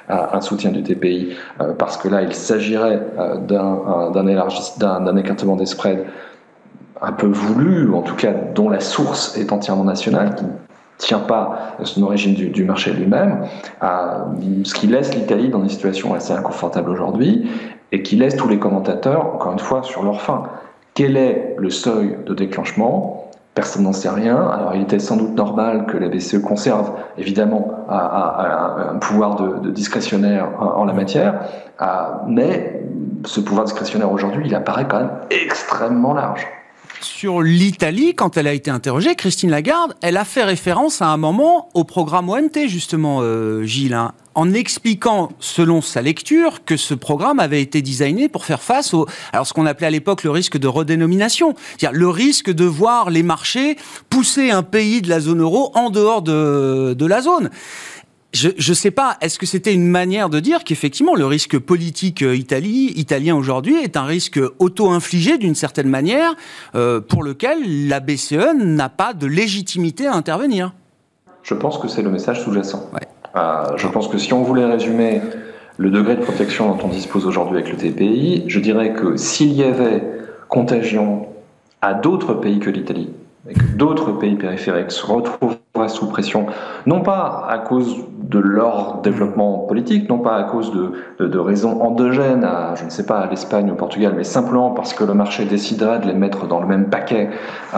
ah. 0.09 0.29
un 0.33 0.41
soutien 0.41 0.71
du 0.71 0.81
TPI 0.81 1.35
euh, 1.59 1.73
parce 1.77 1.97
que 1.97 2.07
là, 2.07 2.21
il 2.21 2.33
s'agirait 2.33 3.01
euh, 3.19 3.37
d'un 3.37 5.17
écartement 5.17 5.57
des 5.57 5.65
spreads 5.65 6.05
un 7.01 7.11
peu 7.11 7.27
voulu, 7.27 7.85
ou 7.87 7.97
en 7.97 8.01
tout 8.01 8.15
cas 8.15 8.31
dont 8.55 8.69
la 8.69 8.79
source 8.79 9.37
est 9.37 9.51
entièrement 9.51 9.83
nationale, 9.83 10.33
qui 10.35 10.45
ne 10.45 10.49
tient 10.97 11.19
pas 11.19 11.75
son 11.83 12.03
origine 12.03 12.33
du, 12.33 12.47
du 12.47 12.63
marché 12.63 12.93
lui-même, 12.93 13.45
ce 13.81 14.73
qui 14.73 14.87
laisse 14.87 15.13
l'Italie 15.13 15.49
dans 15.49 15.61
une 15.61 15.69
situation 15.69 16.13
assez 16.13 16.31
inconfortable 16.31 16.89
aujourd'hui 16.89 17.49
et 17.91 18.03
qui 18.03 18.15
laisse 18.15 18.35
tous 18.35 18.47
les 18.47 18.59
commentateurs, 18.59 19.25
encore 19.35 19.53
une 19.53 19.59
fois, 19.59 19.83
sur 19.83 20.03
leur 20.03 20.21
faim. 20.21 20.43
Quel 20.93 21.17
est 21.17 21.55
le 21.57 21.69
seuil 21.69 22.17
de 22.25 22.33
déclenchement? 22.33 23.31
Personne 23.53 23.83
n'en 23.83 23.93
sait 23.93 24.09
rien. 24.09 24.47
Alors 24.47 24.75
il 24.75 24.81
était 24.81 24.99
sans 24.99 25.15
doute 25.15 25.35
normal 25.35 25.85
que 25.85 25.97
la 25.97 26.09
BCE 26.09 26.41
conserve 26.41 26.91
évidemment 27.17 27.85
un 27.89 28.97
pouvoir 28.97 29.35
de, 29.35 29.69
discrétionnaire 29.69 30.49
en, 30.59 30.83
la 30.83 30.93
matière, 30.93 31.39
mais 32.27 32.81
ce 33.25 33.39
pouvoir 33.39 33.65
discrétionnaire 33.65 34.11
aujourd'hui, 34.11 34.43
il 34.45 34.55
apparaît 34.55 34.87
quand 34.87 34.99
même 34.99 35.11
extrêmement 35.29 36.13
large 36.13 36.45
sur 37.01 37.41
l'Italie, 37.41 38.15
quand 38.15 38.37
elle 38.37 38.47
a 38.47 38.53
été 38.53 38.71
interrogée, 38.71 39.15
Christine 39.15 39.49
Lagarde, 39.49 39.95
elle 40.01 40.17
a 40.17 40.25
fait 40.25 40.43
référence 40.43 41.01
à 41.01 41.07
un 41.07 41.17
moment 41.17 41.69
au 41.73 41.83
programme 41.83 42.29
OMT, 42.29 42.67
justement, 42.67 43.19
euh, 43.21 43.63
Gilles, 43.63 43.93
hein, 43.93 44.13
en 44.33 44.53
expliquant, 44.53 45.29
selon 45.39 45.81
sa 45.81 46.01
lecture, 46.01 46.65
que 46.65 46.77
ce 46.77 46.93
programme 46.93 47.39
avait 47.39 47.61
été 47.61 47.81
designé 47.81 48.27
pour 48.27 48.45
faire 48.45 48.61
face 48.61 48.93
au, 48.93 49.07
ce 49.33 49.53
qu'on 49.53 49.65
appelait 49.65 49.87
à 49.87 49.91
l'époque 49.91 50.23
le 50.23 50.31
risque 50.31 50.57
de 50.57 50.67
redénomination, 50.67 51.55
c'est-à-dire 51.77 51.97
le 51.97 52.09
risque 52.09 52.51
de 52.51 52.65
voir 52.65 53.09
les 53.09 53.23
marchés 53.23 53.77
pousser 54.09 54.51
un 54.51 54.63
pays 54.63 55.01
de 55.01 55.09
la 55.09 55.19
zone 55.19 55.41
euro 55.41 55.71
en 55.73 55.89
dehors 55.89 56.21
de, 56.21 56.93
de 56.97 57.05
la 57.05 57.21
zone 57.21 57.49
je 58.35 58.69
ne 58.69 58.75
sais 58.75 58.91
pas, 58.91 59.17
est-ce 59.21 59.39
que 59.39 59.45
c'était 59.45 59.73
une 59.73 59.87
manière 59.87 60.29
de 60.29 60.39
dire 60.39 60.63
qu'effectivement 60.63 61.15
le 61.15 61.25
risque 61.25 61.57
politique 61.57 62.21
euh, 62.21 62.35
italien 62.35 63.35
aujourd'hui 63.35 63.75
est 63.75 63.97
un 63.97 64.03
risque 64.03 64.39
auto-infligé 64.59 65.37
d'une 65.37 65.55
certaine 65.55 65.87
manière 65.87 66.35
euh, 66.75 66.99
pour 66.99 67.23
lequel 67.23 67.87
la 67.87 67.99
BCE 67.99 68.53
n'a 68.55 68.89
pas 68.89 69.13
de 69.13 69.25
légitimité 69.25 70.07
à 70.07 70.13
intervenir? 70.13 70.73
Je 71.43 71.53
pense 71.53 71.77
que 71.77 71.87
c'est 71.87 72.01
le 72.01 72.09
message 72.09 72.43
sous-jacent. 72.43 72.91
Euh, 73.35 73.77
je 73.77 73.87
pense 73.87 74.07
que 74.07 74.17
si 74.17 74.33
on 74.33 74.43
voulait 74.43 74.65
résumer 74.65 75.21
le 75.77 75.89
degré 75.89 76.15
de 76.15 76.21
protection 76.21 76.75
dont 76.75 76.85
on 76.85 76.89
dispose 76.89 77.25
aujourd'hui 77.25 77.59
avec 77.59 77.71
le 77.71 77.77
TPI, 77.77 78.43
je 78.47 78.59
dirais 78.59 78.93
que 78.93 79.15
s'il 79.17 79.53
y 79.53 79.63
avait 79.63 80.03
contagion 80.49 81.27
à 81.81 81.93
d'autres 81.93 82.33
pays 82.33 82.59
que 82.59 82.69
l'Italie, 82.69 83.09
et 83.49 83.53
que 83.53 83.65
d'autres 83.75 84.11
pays 84.11 84.35
périphériques 84.35 84.91
se 84.91 85.05
retrouveraient 85.05 85.59
sous 85.87 86.07
pression, 86.07 86.47
non 86.85 87.01
pas 87.01 87.45
à 87.49 87.59
cause 87.59 87.95
de 88.21 88.39
leur 88.39 89.01
développement 89.01 89.59
politique, 89.59 90.09
non 90.09 90.19
pas 90.19 90.35
à 90.35 90.43
cause 90.43 90.71
de, 91.19 91.37
raisons 91.37 91.81
endogènes 91.81 92.43
à, 92.43 92.73
je 92.75 92.85
ne 92.85 93.29
l'Espagne 93.29 93.69
ou 93.69 93.73
au 93.73 93.75
Portugal, 93.75 94.13
mais 94.15 94.23
simplement 94.23 94.71
parce 94.71 94.93
que 94.93 95.03
le 95.03 95.13
marché 95.13 95.45
déciderait 95.45 95.99
de 95.99 96.07
les 96.07 96.13
mettre 96.13 96.47
dans 96.47 96.59
le 96.59 96.67
même 96.67 96.89
paquet 96.89 97.29
euh, 97.73 97.77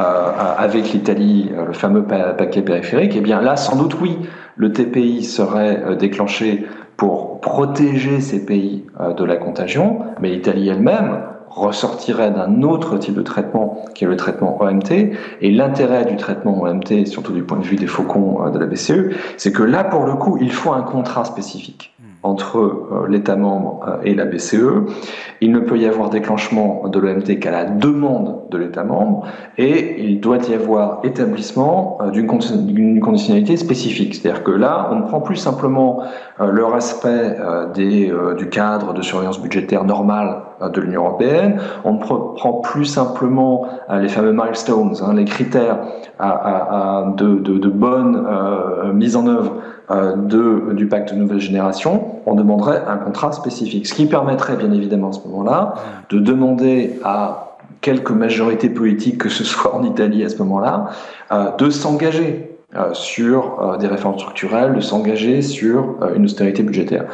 avec 0.57 0.93
l'Italie, 0.93 1.51
euh, 1.53 1.65
le 1.65 1.73
fameux 1.73 2.03
paquet 2.03 2.61
périphérique, 2.61 3.13
eh 3.15 3.21
bien 3.21 3.41
là, 3.41 3.55
sans 3.55 3.75
doute 3.75 3.97
oui, 3.99 4.17
le 4.55 4.71
TPI 4.71 5.23
serait 5.23 5.95
déclenché 5.97 6.65
pour 6.95 7.41
protéger 7.41 8.21
ces 8.21 8.43
pays 8.43 8.85
de 9.15 9.23
la 9.23 9.35
contagion, 9.35 9.99
mais 10.19 10.29
l'Italie 10.29 10.69
elle-même 10.69 11.19
ressortirait 11.57 12.31
d'un 12.31 12.61
autre 12.63 12.97
type 12.97 13.15
de 13.15 13.21
traitement 13.21 13.85
qui 13.95 14.05
est 14.05 14.07
le 14.07 14.15
traitement 14.15 14.61
OMT. 14.61 15.15
Et 15.41 15.51
l'intérêt 15.51 16.05
du 16.05 16.15
traitement 16.15 16.61
OMT, 16.61 17.05
surtout 17.05 17.33
du 17.33 17.43
point 17.43 17.57
de 17.57 17.63
vue 17.63 17.75
des 17.75 17.87
faucons 17.87 18.49
de 18.49 18.59
la 18.59 18.65
BCE, 18.65 19.15
c'est 19.37 19.51
que 19.51 19.63
là, 19.63 19.83
pour 19.83 20.05
le 20.05 20.15
coup, 20.15 20.37
il 20.39 20.51
faut 20.51 20.71
un 20.71 20.83
contrat 20.83 21.25
spécifique 21.25 21.93
entre 22.23 22.57
euh, 22.57 23.07
l'État 23.09 23.35
membre 23.35 23.85
euh, 23.87 23.97
et 24.03 24.13
la 24.13 24.25
BCE. 24.25 24.85
Il 25.41 25.51
ne 25.51 25.59
peut 25.59 25.77
y 25.77 25.85
avoir 25.85 26.09
déclenchement 26.09 26.87
de 26.87 26.99
l'OMT 26.99 27.39
qu'à 27.39 27.51
la 27.51 27.65
demande 27.65 28.49
de 28.49 28.57
l'État 28.57 28.83
membre 28.83 29.27
et 29.57 30.01
il 30.03 30.19
doit 30.19 30.39
y 30.49 30.53
avoir 30.53 30.99
établissement 31.03 31.99
euh, 32.01 32.11
d'une 32.11 32.99
conditionnalité 32.99 33.57
spécifique. 33.57 34.15
C'est-à-dire 34.15 34.43
que 34.43 34.51
là, 34.51 34.89
on 34.91 34.95
ne 34.95 35.03
prend 35.03 35.21
plus 35.21 35.35
simplement 35.35 36.03
le 36.39 36.65
respect 36.65 37.37
des, 37.73 38.13
du 38.37 38.49
cadre 38.49 38.93
de 38.93 39.01
surveillance 39.01 39.41
budgétaire 39.41 39.83
normal 39.83 40.41
de 40.61 40.81
l'Union 40.81 41.05
européenne, 41.05 41.59
on 41.83 41.93
ne 41.93 41.99
prend 41.99 42.53
plus 42.63 42.85
simplement 42.85 43.67
les 43.91 44.09
fameux 44.09 44.33
milestones, 44.33 44.95
hein, 45.01 45.13
les 45.13 45.25
critères 45.25 45.79
de, 46.19 47.39
de, 47.39 47.57
de, 47.57 47.69
bonne 47.69 48.25
mise 48.93 49.15
en 49.15 49.27
œuvre 49.27 49.53
euh, 49.89 50.17
de, 50.17 50.73
du 50.73 50.87
pacte 50.87 51.13
de 51.13 51.17
nouvelle 51.17 51.39
génération, 51.39 52.19
on 52.25 52.35
demanderait 52.35 52.83
un 52.89 52.97
contrat 52.97 53.31
spécifique. 53.31 53.87
Ce 53.87 53.93
qui 53.93 54.05
permettrait 54.05 54.57
bien 54.57 54.73
évidemment 54.73 55.09
à 55.09 55.13
ce 55.13 55.25
moment-là 55.29 55.75
de 56.09 56.19
demander 56.19 56.99
à 57.05 57.55
quelque 57.79 58.11
majorité 58.11 58.67
politique 58.67 59.17
que 59.17 59.29
ce 59.29 59.45
soit 59.45 59.73
en 59.73 59.83
Italie 59.83 60.25
à 60.25 60.29
ce 60.29 60.39
moment-là, 60.39 60.89
euh, 61.31 61.51
de 61.57 61.69
s'engager 61.69 62.46
euh, 62.46 62.46
sur 62.93 63.77
des 63.79 63.87
réformes 63.87 64.17
structurelles, 64.17 64.75
de 64.75 64.81
s'engager 64.81 65.41
sur 65.41 65.95
une 66.15 66.25
austérité 66.25 66.63
budgétaire. 66.63 67.05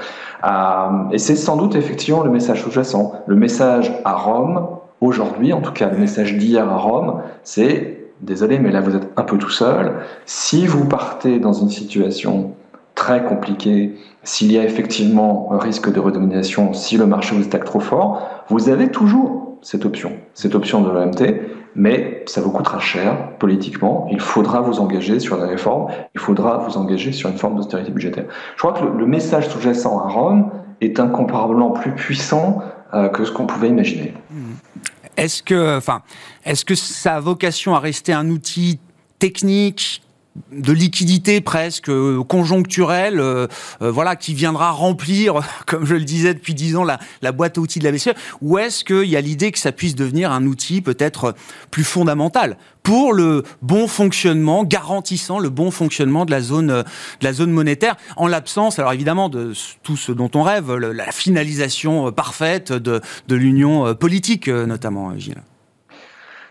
et 1.12 1.18
c'est 1.18 1.36
sans 1.36 1.58
doute 1.58 1.76
effectivement 1.76 2.24
le 2.24 2.32
message 2.32 2.64
sous-jacent. 2.64 3.14
Le 3.28 3.36
message 3.36 3.92
à 4.04 4.14
Rome, 4.16 4.68
aujourd'hui, 5.00 5.54
en 5.54 5.62
tout 5.62 5.72
cas 5.72 5.90
le 5.90 5.98
message 5.98 6.38
d'hier 6.38 6.68
à 6.68 6.78
Rome, 6.78 7.22
c'est 7.44 8.04
désolé, 8.22 8.58
mais 8.60 8.72
là 8.72 8.82
vous 8.82 8.96
êtes 8.96 9.08
un 9.16 9.24
peu 9.24 9.38
tout 9.38 9.50
seul. 9.50 9.94
Si 10.26 10.66
vous 10.66 10.86
partez 10.86 11.40
dans 11.40 11.54
une 11.54 11.70
situation 11.70 12.56
très 12.96 13.24
compliqué, 13.24 13.96
s'il 14.24 14.52
y 14.52 14.58
a 14.58 14.64
effectivement 14.64 15.50
un 15.52 15.58
risque 15.60 15.92
de 15.92 16.00
redomination, 16.00 16.74
si 16.74 16.98
le 16.98 17.06
marché 17.06 17.36
vous 17.36 17.44
attaque 17.44 17.66
trop 17.66 17.80
fort, 17.80 18.44
vous 18.50 18.70
avez 18.70 18.90
toujours 18.90 19.58
cette 19.62 19.86
option, 19.86 20.14
cette 20.34 20.56
option 20.56 20.82
de 20.82 20.90
l'OMT, 20.90 21.40
mais 21.76 22.24
ça 22.28 22.42
vous 22.42 22.52
coûtera 22.52 22.80
cher 22.80 23.38
politiquement. 23.40 24.08
Il 24.12 24.20
faudra 24.20 24.62
vous 24.62 24.80
engager 24.80 25.20
sur 25.20 25.38
la 25.38 25.48
réforme, 25.48 25.88
il 26.14 26.20
faudra 26.20 26.58
vous 26.58 26.78
engager 26.78 27.12
sur 27.12 27.30
une 27.30 27.38
forme 27.38 27.56
d'austérité 27.56 27.92
budgétaire. 27.92 28.26
Je 28.56 28.60
crois 28.60 28.74
que 28.74 28.84
le, 28.84 29.06
message 29.06 29.50
sous-jacent 29.50 30.00
à 30.00 30.10
Rome 30.10 30.52
est 30.82 31.00
incomparablement 31.00 31.72
plus 31.72 31.92
puissant 31.92 32.62
euh, 32.94 33.10
que 33.10 33.26
ce 33.26 33.32
qu'on 33.32 33.46
pouvait 33.46 33.70
imaginer. 33.70 34.14
Est-ce 35.18 35.44
que, 35.44 35.78
enfin, 35.78 36.02
est-ce 36.46 36.66
que 36.66 36.76
ça 36.76 37.20
vocation 37.20 37.76
à 37.76 37.80
rester 37.80 38.14
un 38.14 38.30
outil 38.30 38.80
technique 39.20 40.03
de 40.52 40.72
liquidité 40.72 41.42
presque 41.42 41.90
euh, 41.90 42.24
conjoncturelle, 42.24 43.20
euh, 43.20 43.48
euh, 43.82 43.92
voilà, 43.92 44.16
qui 44.16 44.34
viendra 44.34 44.72
remplir, 44.72 45.42
comme 45.68 45.86
je 45.86 45.96
le 45.96 46.04
disais 46.04 46.34
depuis 46.34 46.54
dix 46.54 46.76
ans, 46.76 46.84
la, 46.84 47.00
la, 47.22 47.32
boîte 47.32 47.58
à 47.58 47.62
outils 47.62 47.80
de 47.80 47.84
la 47.84 47.92
BCE, 47.92 48.14
ou 48.42 48.58
est-ce 48.58 48.84
qu'il 48.84 49.10
y 49.10 49.16
a 49.16 49.22
l'idée 49.22 49.52
que 49.52 49.60
ça 49.60 49.72
puisse 49.72 49.96
devenir 49.96 50.32
un 50.32 50.46
outil 50.46 50.82
peut-être 50.82 51.36
plus 51.70 51.84
fondamental 51.84 52.58
pour 52.82 53.14
le 53.14 53.44
bon 53.62 53.88
fonctionnement, 53.88 54.64
garantissant 54.64 55.40
le 55.40 55.50
bon 55.50 55.72
fonctionnement 55.72 56.26
de 56.26 56.32
la 56.32 56.42
zone, 56.42 56.68
de 56.68 56.84
la 57.24 57.34
zone 57.34 57.52
monétaire, 57.52 57.96
en 58.18 58.28
l'absence, 58.28 58.78
alors 58.78 58.92
évidemment, 58.92 59.30
de 59.30 59.54
tout 59.84 59.96
ce 59.96 60.12
dont 60.12 60.32
on 60.36 60.42
rêve, 60.42 60.74
la 60.76 61.12
finalisation 61.12 62.12
parfaite 62.12 62.74
de, 62.74 63.00
de 63.30 63.36
l'union 63.36 63.96
politique, 63.96 64.50
notamment, 64.50 65.18
Gilles? 65.18 65.42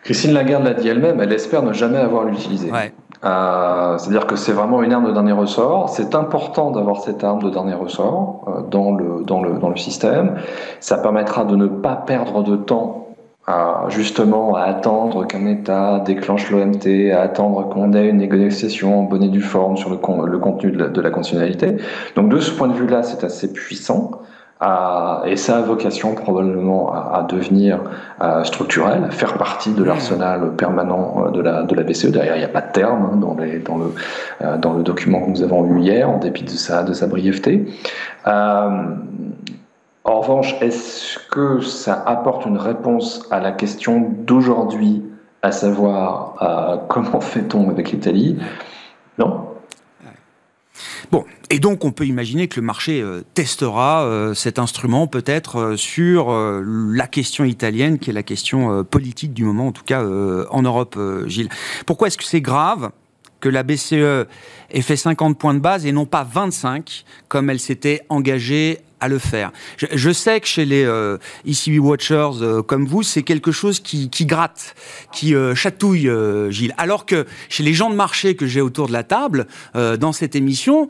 Christine 0.05 0.33
Lagarde 0.33 0.65
l'a 0.65 0.75
dit 0.75 0.89
elle-même, 0.89 1.21
elle 1.21 1.33
espère 1.33 1.63
ne 1.63 1.73
jamais 1.73 1.99
avoir 1.99 2.25
l'utilisé. 2.25 2.71
Ouais. 2.71 2.93
Euh, 3.25 3.99
c'est-à-dire 3.99 4.27
que 4.27 4.37
c'est 4.37 4.53
vraiment 4.53 4.83
une 4.83 4.93
arme 4.93 5.07
de 5.07 5.13
dernier 5.13 5.33
ressort. 5.33 5.89
C'est 5.91 6.15
important 6.15 6.71
d'avoir 6.73 7.03
cette 7.03 7.23
arme 7.23 7.43
de 7.43 7.51
dernier 7.51 7.75
ressort 7.75 8.45
euh, 8.49 8.63
dans, 8.63 8.93
le, 8.93 9.23
dans, 9.25 9.43
le, 9.43 9.59
dans 9.59 9.69
le 9.69 9.77
système. 9.77 10.37
Ça 10.81 10.99
permettra 10.99 11.45
de 11.45 11.55
ne 11.55 11.67
pas 11.67 11.95
perdre 11.95 12.43
de 12.43 12.57
temps 12.57 13.03
à, 13.47 13.85
justement 13.89 14.55
à 14.57 14.63
attendre 14.63 15.27
qu'un 15.27 15.47
État 15.47 16.01
déclenche 16.01 16.51
l'OMT, 16.51 17.13
à 17.13 17.21
attendre 17.21 17.69
qu'on 17.69 17.93
ait 17.93 18.09
une 18.09 18.19
négociation 18.19 19.01
en 19.01 19.03
bonne 19.05 19.23
et 19.23 19.29
due 19.29 19.41
forme 19.41 19.77
sur 19.77 19.91
le, 19.91 19.97
contenu 19.97 20.73
de 20.73 20.79
la, 20.79 20.89
de 20.89 21.01
la 21.01 21.11
conditionnalité. 21.11 21.77
Donc 22.17 22.29
de 22.29 22.41
ce 22.41 22.51
point 22.51 22.69
de 22.69 22.75
vue-là, 22.75 23.03
c'est 23.03 23.25
assez 23.25 23.53
puissant 23.53 24.23
et 25.27 25.37
ça 25.37 25.59
a 25.59 25.61
vocation 25.63 26.15
probablement 26.15 26.93
à, 26.93 27.27
devenir 27.29 27.81
structurel, 28.45 29.05
à 29.05 29.11
faire 29.11 29.35
partie 29.35 29.73
de 29.73 29.83
l'arsenal 29.83 30.53
permanent 30.57 31.25
euh, 31.27 31.31
de 31.31 31.41
la, 31.41 31.63
de 31.63 31.75
la 31.75 31.83
BCE. 31.83 32.11
D'ailleurs, 32.11 32.37
il 32.37 32.41
n'y 32.41 32.45
a 32.45 32.49
pas 32.49 32.61
de 32.61 32.73
terme 32.73 33.11
hein, 33.13 33.17
dans, 33.17 33.35
les, 33.35 33.59
dans, 33.59 33.79
le, 33.79 33.87
euh, 34.43 34.57
dans 34.57 34.75
le 34.75 34.83
document 34.83 35.23
que 35.23 35.31
nous 35.31 35.43
avons 35.43 35.67
eu 35.67 35.81
hier, 35.81 36.09
en 36.09 36.19
dépit 36.19 36.45
de 36.45 36.51
sa, 36.51 36.83
de 36.83 36.93
sa 36.93 37.07
brièveté. 37.07 37.67
Euh, 38.27 38.83
en 40.05 40.21
revanche, 40.21 40.57
est-ce 40.61 41.19
que 41.31 41.61
ça 41.61 42.03
apporte 42.07 42.47
une 42.47 42.59
réponse 42.59 43.27
à 43.31 43.41
la 43.41 43.53
question 43.53 44.13
d'aujourd'hui, 44.27 45.03
à 45.43 45.53
savoir 45.53 46.85
comment 46.89 47.21
fait-on 47.21 47.71
avec 47.71 47.93
l'Italie? 47.93 48.39
Non, 49.19 49.47
Bon, 51.13 51.27
et 51.51 51.59
donc 51.59 51.85
on 51.85 51.93
peut 51.93 52.07
imaginer 52.07 52.49
que 52.49 52.59
le 52.59 52.65
marché 52.65 53.03
euh, 53.03 53.21
testera 53.35 54.03
euh, 54.05 54.33
cet 54.33 54.59
instrument 54.59 55.07
peut-être 55.07 55.57
euh, 55.57 55.77
sur 55.77 56.33
la 56.33 57.07
question 57.07 57.45
italienne, 57.45 57.99
qui 57.99 58.09
est 58.09 58.15
la 58.15 58.23
question 58.23 58.83
politique 58.83 59.35
du 59.35 59.45
moment, 59.45 59.67
en 59.67 59.73
tout 59.73 59.85
cas 59.85 60.03
en 60.03 60.63
Europe, 60.63 60.99
Gilles. 61.27 61.51
Pourquoi 61.85 62.09
est-ce 62.09 62.17
que 62.17 62.25
c'est 62.25 62.41
grave 62.41 62.91
que 63.41 63.51
la 63.51 63.63
BCE 63.63 64.27
ait 64.71 64.83
fait 64.83 64.97
50 64.97 65.37
points 65.39 65.53
de 65.53 65.59
base 65.59 65.85
et 65.85 65.93
non 65.93 66.07
pas 66.07 66.25
25, 66.25 67.05
comme 67.29 67.51
elle 67.51 67.61
s'était 67.61 68.01
engagée 68.09 68.79
à 69.03 69.09
le 69.09 69.19
faire. 69.19 69.51
Je, 69.77 70.13
sais 70.13 70.41
que 70.41 70.47
chez 70.47 70.65
les 70.65 70.85
euh, 70.85 71.19
ECB 71.45 71.81
Watchers 71.81 72.41
euh, 72.41 72.63
comme 72.63 72.87
vous, 72.87 73.03
c'est 73.03 73.25
quelque 73.25 73.51
chose 73.51 73.81
qui, 73.81 74.09
gratte, 74.27 74.77
qui 75.13 75.35
euh, 75.35 75.57
chatouille, 75.57 76.09
Gilles. 76.51 76.75
Alors 76.79 77.05
que 77.05 77.27
chez 77.49 77.65
les 77.65 77.75
gens 77.75 77.91
de 77.91 77.97
marché 77.97 78.37
que 78.37 78.47
j'ai 78.47 78.61
autour 78.61 78.87
de 78.87 78.93
la 78.93 79.03
table, 79.03 79.47
dans 79.75 80.13
cette 80.13 80.37
émission, 80.37 80.89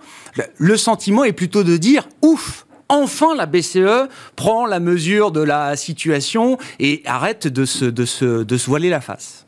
le 0.59 0.77
sentiment 0.77 1.25
est 1.25 1.33
plutôt 1.33 1.65
de 1.65 1.77
dire 1.77 2.07
ouf 2.21 2.67
enfin 2.89 3.35
la 3.35 3.47
BCE 3.47 4.09
prend 4.37 4.67
la 4.67 4.79
mesure 4.79 5.33
de 5.33 5.41
la 5.41 5.77
situation 5.77 6.59
et 6.79 7.03
arrête 7.07 7.49
de 7.49 7.65
se, 7.65 7.87
de 7.87 8.05
se, 8.05 8.43
de 8.43 8.57
se 8.59 8.67
voiler 8.67 8.91
la 8.91 9.01
face. 9.01 9.47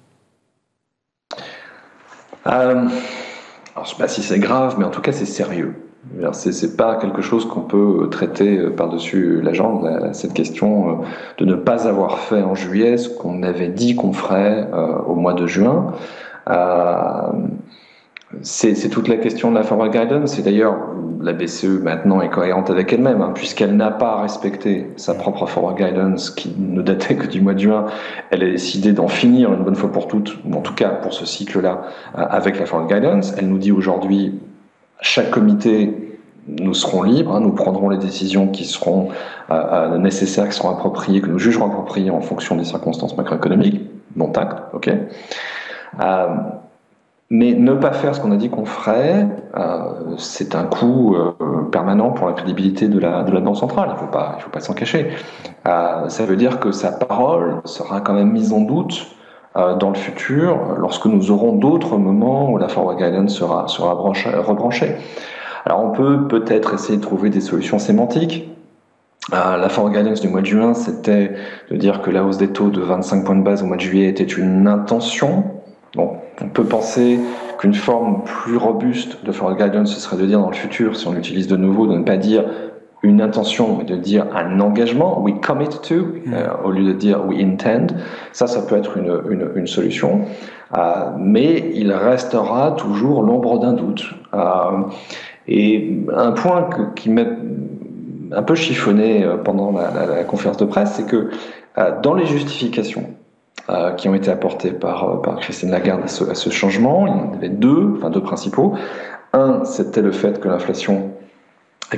alors, 2.46 2.88
je 3.76 3.80
ne 3.80 3.86
sais 3.86 3.96
pas 3.98 4.08
si 4.08 4.22
c'est 4.22 4.38
grave, 4.38 4.76
mais 4.78 4.84
en 4.84 4.90
tout 4.90 5.02
cas, 5.02 5.12
c'est 5.12 5.26
sérieux. 5.26 5.83
C'est 6.32 6.76
pas 6.76 6.96
quelque 6.96 7.22
chose 7.22 7.46
qu'on 7.46 7.60
peut 7.60 8.08
traiter 8.10 8.58
euh, 8.58 8.70
par-dessus 8.70 9.40
la 9.42 9.52
jambe, 9.52 9.88
cette 10.12 10.34
question 10.34 10.88
euh, 10.88 10.92
de 11.38 11.44
ne 11.44 11.54
pas 11.54 11.88
avoir 11.88 12.18
fait 12.18 12.42
en 12.42 12.54
juillet 12.54 12.98
ce 12.98 13.08
qu'on 13.08 13.42
avait 13.42 13.68
dit 13.68 13.96
qu'on 13.96 14.12
ferait 14.12 14.68
euh, 14.72 14.98
au 15.06 15.14
mois 15.14 15.34
de 15.34 15.46
juin. 15.46 15.92
C'est 18.42 18.88
toute 18.90 19.06
la 19.06 19.16
question 19.16 19.50
de 19.52 19.56
la 19.56 19.62
forward 19.62 19.92
guidance. 19.92 20.38
Et 20.40 20.42
d'ailleurs, 20.42 20.76
la 21.20 21.32
BCE 21.32 21.80
maintenant 21.82 22.20
est 22.20 22.28
cohérente 22.28 22.68
avec 22.68 22.92
elle-même, 22.92 23.22
hein, 23.22 23.30
puisqu'elle 23.32 23.76
n'a 23.76 23.92
pas 23.92 24.20
respecté 24.20 24.88
sa 24.96 25.14
propre 25.14 25.46
forward 25.46 25.76
guidance 25.76 26.30
qui 26.30 26.52
ne 26.58 26.82
datait 26.82 27.14
que 27.14 27.28
du 27.28 27.40
mois 27.40 27.54
de 27.54 27.60
juin. 27.60 27.86
Elle 28.30 28.42
a 28.42 28.50
décidé 28.50 28.92
d'en 28.92 29.08
finir 29.08 29.52
une 29.52 29.62
bonne 29.62 29.76
fois 29.76 29.92
pour 29.92 30.08
toutes, 30.08 30.36
ou 30.44 30.52
en 30.54 30.62
tout 30.62 30.74
cas 30.74 30.88
pour 30.88 31.14
ce 31.14 31.24
cycle-là, 31.24 31.82
avec 32.14 32.58
la 32.58 32.66
forward 32.66 32.92
guidance. 32.92 33.32
Elle 33.38 33.48
nous 33.48 33.58
dit 33.58 33.72
aujourd'hui 33.72 34.34
chaque 35.04 35.30
comité, 35.30 36.18
nous 36.48 36.72
serons 36.72 37.02
libres, 37.02 37.36
hein, 37.36 37.40
nous 37.40 37.52
prendrons 37.52 37.90
les 37.90 37.98
décisions 37.98 38.48
qui 38.48 38.64
seront 38.64 39.10
euh, 39.50 39.54
euh, 39.54 39.98
nécessaires, 39.98 40.48
qui 40.48 40.56
seront 40.56 40.70
appropriées, 40.70 41.20
que 41.20 41.28
nous 41.28 41.38
jugerons 41.38 41.66
appropriées 41.66 42.10
en 42.10 42.22
fonction 42.22 42.56
des 42.56 42.64
circonstances 42.64 43.14
macroéconomiques. 43.14 43.82
Bon 44.16 44.30
tact, 44.30 44.62
ok. 44.72 44.90
Euh, 46.00 46.26
mais 47.28 47.52
ne 47.52 47.74
pas 47.74 47.92
faire 47.92 48.14
ce 48.14 48.20
qu'on 48.20 48.32
a 48.32 48.36
dit 48.36 48.48
qu'on 48.48 48.64
ferait, 48.64 49.26
c'est 50.18 50.54
un 50.54 50.64
coût 50.64 51.16
permanent 51.72 52.10
pour 52.10 52.28
la 52.28 52.32
crédibilité 52.34 52.86
de 52.86 52.98
la, 52.98 53.24
de 53.24 53.32
la 53.32 53.40
Banque 53.40 53.56
centrale. 53.56 53.88
Il 53.90 53.94
ne 53.94 53.98
faut 53.98 54.06
pas, 54.50 54.60
s'en 54.60 54.74
cacher. 54.74 55.10
ça 55.64 56.26
veut 56.26 56.36
dire 56.36 56.60
que 56.60 56.70
sa 56.70 56.92
parole 56.92 57.60
sera 57.64 58.02
quand 58.02 58.12
même 58.12 58.30
mise 58.30 58.52
en 58.52 58.60
doute 58.60 59.13
dans 59.54 59.90
le 59.90 59.94
futur, 59.96 60.74
lorsque 60.78 61.06
nous 61.06 61.30
aurons 61.30 61.52
d'autres 61.52 61.96
moments 61.96 62.50
où 62.50 62.58
la 62.58 62.68
forward 62.68 62.98
guidance 62.98 63.34
sera, 63.34 63.68
sera 63.68 63.92
rebranchée. 63.92 64.96
Alors 65.64 65.84
on 65.84 65.90
peut 65.92 66.26
peut-être 66.28 66.74
essayer 66.74 66.98
de 66.98 67.02
trouver 67.02 67.30
des 67.30 67.40
solutions 67.40 67.78
sémantiques. 67.78 68.48
Euh, 69.32 69.56
la 69.56 69.68
forward 69.70 69.94
guidance 69.94 70.20
du 70.20 70.28
mois 70.28 70.42
de 70.42 70.46
juin, 70.46 70.74
c'était 70.74 71.32
de 71.70 71.76
dire 71.76 72.02
que 72.02 72.10
la 72.10 72.24
hausse 72.24 72.36
des 72.36 72.48
taux 72.48 72.68
de 72.68 72.82
25 72.82 73.24
points 73.24 73.36
de 73.36 73.42
base 73.42 73.62
au 73.62 73.66
mois 73.66 73.76
de 73.76 73.80
juillet 73.82 74.08
était 74.08 74.24
une 74.24 74.66
intention. 74.66 75.44
Bon, 75.94 76.16
on 76.42 76.48
peut 76.48 76.64
penser 76.64 77.18
qu'une 77.58 77.74
forme 77.74 78.24
plus 78.24 78.56
robuste 78.56 79.24
de 79.24 79.32
forward 79.32 79.56
guidance, 79.56 79.94
ce 79.94 80.00
serait 80.00 80.16
de 80.16 80.26
dire 80.26 80.40
dans 80.40 80.50
le 80.50 80.56
futur, 80.56 80.96
si 80.96 81.06
on 81.06 81.12
l'utilise 81.12 81.46
de 81.46 81.56
nouveau, 81.56 81.86
de 81.86 81.96
ne 81.96 82.02
pas 82.02 82.18
dire 82.18 82.44
une 83.04 83.20
intention, 83.20 83.76
mais 83.76 83.84
de 83.84 83.96
dire 83.96 84.26
un 84.34 84.58
engagement, 84.60 85.20
we 85.20 85.34
commit 85.40 85.68
to, 85.68 85.94
mm. 85.94 86.32
euh, 86.32 86.48
au 86.64 86.70
lieu 86.70 86.84
de 86.84 86.92
dire 86.92 87.24
we 87.26 87.38
intend. 87.38 87.94
Ça, 88.32 88.46
ça 88.46 88.62
peut 88.62 88.76
être 88.76 88.96
une, 88.96 89.20
une, 89.30 89.50
une 89.54 89.66
solution. 89.66 90.22
Euh, 90.76 91.10
mais 91.18 91.70
il 91.74 91.92
restera 91.92 92.72
toujours 92.72 93.22
l'ombre 93.22 93.60
d'un 93.60 93.74
doute. 93.74 94.06
Euh, 94.32 94.40
et 95.46 96.00
un 96.16 96.32
point 96.32 96.70
qui 96.96 97.10
m'a 97.10 97.24
un 98.32 98.42
peu 98.42 98.54
chiffonné 98.54 99.24
pendant 99.44 99.72
la, 99.72 100.06
la, 100.06 100.24
conférence 100.24 100.56
de 100.56 100.64
presse, 100.64 100.94
c'est 100.94 101.06
que 101.06 101.28
dans 102.02 102.14
les 102.14 102.24
justifications 102.24 103.04
qui 103.98 104.08
ont 104.08 104.14
été 104.14 104.30
apportées 104.30 104.72
par, 104.72 105.20
par 105.20 105.36
Christine 105.36 105.70
Lagarde 105.70 106.00
à 106.04 106.08
ce, 106.08 106.24
à 106.24 106.34
ce, 106.34 106.48
changement, 106.48 107.06
il 107.06 107.10
y 107.10 107.14
en 107.14 107.34
avait 107.34 107.48
deux, 107.50 107.92
enfin 107.96 108.08
deux 108.08 108.22
principaux. 108.22 108.74
Un, 109.34 109.64
c'était 109.64 110.02
le 110.02 110.12
fait 110.12 110.40
que 110.40 110.48
l'inflation 110.48 111.10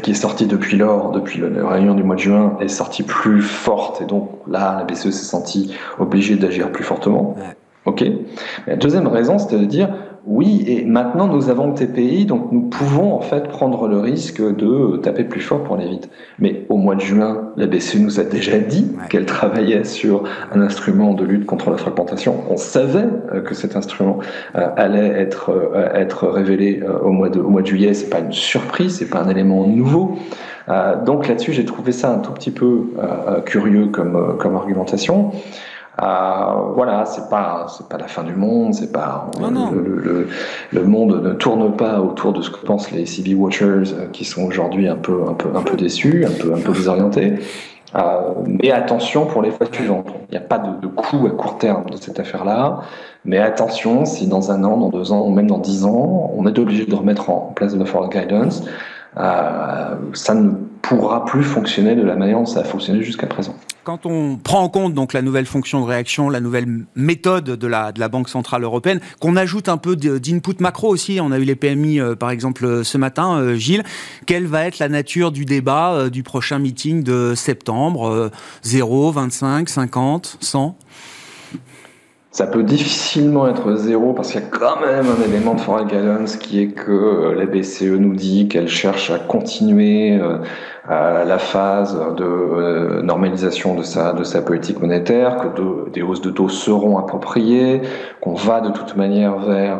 qui 0.02 0.10
est 0.10 0.14
sortie 0.14 0.46
depuis 0.46 0.76
lors, 0.76 1.12
depuis 1.12 1.40
la 1.40 1.68
réunion 1.68 1.94
du 1.94 2.02
mois 2.02 2.16
de 2.16 2.20
juin, 2.20 2.56
est 2.60 2.68
sortie 2.68 3.02
plus 3.02 3.42
forte. 3.42 4.02
Et 4.02 4.04
donc 4.04 4.30
là, 4.48 4.76
la 4.78 4.84
BCE 4.84 5.10
s'est 5.10 5.24
sentie 5.24 5.74
obligée 5.98 6.36
d'agir 6.36 6.70
plus 6.72 6.84
fortement. 6.84 7.36
Ok. 7.86 8.04
la 8.66 8.74
deuxième 8.74 9.06
raison, 9.06 9.38
c'était 9.38 9.58
de 9.58 9.64
dire 9.64 9.88
oui, 10.26 10.64
et 10.66 10.84
maintenant 10.84 11.28
nous 11.28 11.50
avons 11.50 11.68
le 11.68 11.74
TPI, 11.74 12.26
donc 12.26 12.50
nous 12.50 12.62
pouvons 12.62 13.14
en 13.14 13.20
fait 13.20 13.46
prendre 13.46 13.86
le 13.86 14.00
risque 14.00 14.42
de 14.42 14.96
taper 14.96 15.22
plus 15.22 15.40
fort 15.40 15.62
pour 15.62 15.76
aller 15.76 15.88
vite. 15.88 16.10
Mais 16.40 16.66
au 16.68 16.78
mois 16.78 16.96
de 16.96 17.00
juin, 17.00 17.52
la 17.56 17.68
BCE 17.68 18.00
nous 18.00 18.18
a 18.18 18.24
déjà 18.24 18.58
dit 18.58 18.90
qu'elle 19.08 19.24
travaillait 19.24 19.84
sur 19.84 20.24
un 20.52 20.60
instrument 20.62 21.14
de 21.14 21.24
lutte 21.24 21.46
contre 21.46 21.70
la 21.70 21.76
fragmentation. 21.76 22.42
On 22.50 22.56
savait 22.56 23.06
euh, 23.32 23.40
que 23.40 23.54
cet 23.54 23.76
instrument 23.76 24.18
euh, 24.56 24.66
allait 24.76 25.06
être, 25.06 25.50
euh, 25.50 25.94
être 25.94 26.26
révélé 26.26 26.82
au 27.04 27.10
mois 27.10 27.28
de, 27.28 27.38
au 27.38 27.48
mois 27.48 27.62
de 27.62 27.68
juillet. 27.68 27.94
C'est 27.94 28.10
pas 28.10 28.18
une 28.18 28.32
surprise, 28.32 28.98
c'est 28.98 29.08
pas 29.08 29.20
un 29.20 29.28
élément 29.28 29.64
nouveau. 29.64 30.18
donc 31.06 31.28
là-dessus, 31.28 31.52
j'ai 31.52 31.64
trouvé 31.64 31.92
ça 31.92 32.10
un 32.10 32.18
tout 32.18 32.32
petit 32.32 32.50
peu 32.50 32.90
curieux 33.44 33.86
comme, 33.86 34.36
comme 34.38 34.56
argumentation. 34.56 35.30
Euh, 36.02 36.72
voilà, 36.74 37.06
c'est 37.06 37.30
pas 37.30 37.66
c'est 37.68 37.88
pas 37.88 37.96
la 37.96 38.06
fin 38.06 38.22
du 38.22 38.34
monde, 38.34 38.74
c'est 38.74 38.92
pas 38.92 39.30
le, 39.40 40.28
Le, 40.70 40.84
monde 40.84 41.22
ne 41.22 41.32
tourne 41.32 41.74
pas 41.74 42.00
autour 42.00 42.34
de 42.34 42.42
ce 42.42 42.50
que 42.50 42.64
pensent 42.66 42.90
les 42.90 43.06
CB 43.06 43.34
watchers 43.34 43.64
euh, 43.64 44.06
qui 44.12 44.26
sont 44.26 44.44
aujourd'hui 44.44 44.88
un 44.88 44.96
peu 44.96 45.22
un 45.26 45.32
peu 45.32 45.48
un 45.54 45.62
peu 45.62 45.76
déçus, 45.76 46.26
un 46.26 46.42
peu 46.42 46.52
un 46.54 46.60
peu 46.60 46.72
désorientés. 46.72 47.38
Euh, 47.94 48.00
mais 48.44 48.72
attention 48.72 49.24
pour 49.24 49.40
les 49.40 49.50
fois 49.50 49.66
suivantes. 49.72 50.08
Il 50.28 50.32
n'y 50.32 50.36
a 50.36 50.46
pas 50.46 50.58
de, 50.58 50.80
de 50.80 50.86
coût 50.86 51.26
à 51.26 51.30
court 51.30 51.56
terme 51.56 51.88
de 51.88 51.96
cette 51.96 52.20
affaire-là. 52.20 52.80
Mais 53.24 53.38
attention, 53.38 54.04
si 54.04 54.26
dans 54.26 54.50
un 54.50 54.64
an, 54.64 54.76
dans 54.76 54.90
deux 54.90 55.12
ans, 55.12 55.26
ou 55.26 55.30
même 55.30 55.46
dans 55.46 55.58
dix 55.58 55.84
ans, 55.84 56.30
on 56.36 56.46
est 56.46 56.58
obligé 56.58 56.84
de 56.84 56.94
remettre 56.94 57.30
en 57.30 57.52
place 57.54 57.72
de 57.72 57.78
la 57.78 57.86
forward 57.86 58.12
guidance, 58.12 58.64
euh, 59.16 59.94
ça 60.12 60.34
ne 60.34 60.50
pourra 60.82 61.24
plus 61.24 61.42
fonctionner 61.42 61.94
de 61.94 62.02
la 62.02 62.16
manière 62.16 62.38
dont 62.38 62.46
ça 62.46 62.60
a 62.60 62.64
fonctionné 62.64 63.02
jusqu'à 63.02 63.26
présent. 63.26 63.54
Quand 63.86 64.04
on 64.04 64.34
prend 64.34 64.62
en 64.62 64.68
compte 64.68 64.94
donc 64.94 65.12
la 65.12 65.22
nouvelle 65.22 65.46
fonction 65.46 65.80
de 65.80 65.86
réaction, 65.86 66.28
la 66.28 66.40
nouvelle 66.40 66.86
méthode 66.96 67.44
de 67.44 67.66
la, 67.68 67.92
de 67.92 68.00
la 68.00 68.08
Banque 68.08 68.28
Centrale 68.28 68.64
Européenne, 68.64 68.98
qu'on 69.20 69.36
ajoute 69.36 69.68
un 69.68 69.76
peu 69.76 69.94
d'input 69.94 70.56
macro 70.58 70.88
aussi, 70.88 71.20
on 71.22 71.30
a 71.30 71.38
eu 71.38 71.44
les 71.44 71.54
PMI 71.54 72.00
euh, 72.00 72.16
par 72.16 72.30
exemple 72.30 72.64
euh, 72.64 72.82
ce 72.82 72.98
matin, 72.98 73.54
Gilles, 73.54 73.84
quelle 74.26 74.48
va 74.48 74.66
être 74.66 74.80
la 74.80 74.88
nature 74.88 75.30
du 75.30 75.44
débat 75.44 76.10
du 76.10 76.24
prochain 76.24 76.58
meeting 76.58 77.04
de 77.04 77.34
septembre 77.36 78.32
0, 78.64 79.12
25, 79.12 79.68
50, 79.68 80.38
100 80.40 80.76
ça 82.36 82.46
peut 82.46 82.64
difficilement 82.64 83.48
être 83.48 83.76
zéro 83.76 84.12
parce 84.12 84.30
qu'il 84.30 84.42
y 84.42 84.44
a 84.44 84.48
quand 84.48 84.78
même 84.78 85.06
un 85.06 85.26
élément 85.26 85.54
de 85.54 85.60
foreign 85.62 85.86
guidance 85.86 86.36
qui 86.36 86.60
est 86.60 86.68
que 86.68 86.90
euh, 86.92 87.34
la 87.34 87.46
BCE 87.46 87.98
nous 87.98 88.14
dit 88.14 88.46
qu'elle 88.46 88.68
cherche 88.68 89.10
à 89.10 89.18
continuer 89.18 90.18
euh, 90.90 91.24
la 91.24 91.38
phase 91.38 91.98
de 92.16 92.24
euh, 92.24 93.02
normalisation 93.02 93.74
de 93.74 93.82
sa, 93.82 94.12
de 94.12 94.24
sa 94.24 94.42
politique 94.42 94.80
monétaire, 94.80 95.36
que 95.36 95.90
des 95.90 96.02
hausses 96.02 96.20
de 96.20 96.30
taux 96.30 96.48
seront 96.48 96.98
appropriées, 96.98 97.82
qu'on 98.20 98.34
va 98.34 98.60
de 98.60 98.70
toute 98.70 98.96
manière 98.96 99.36
vers 99.38 99.78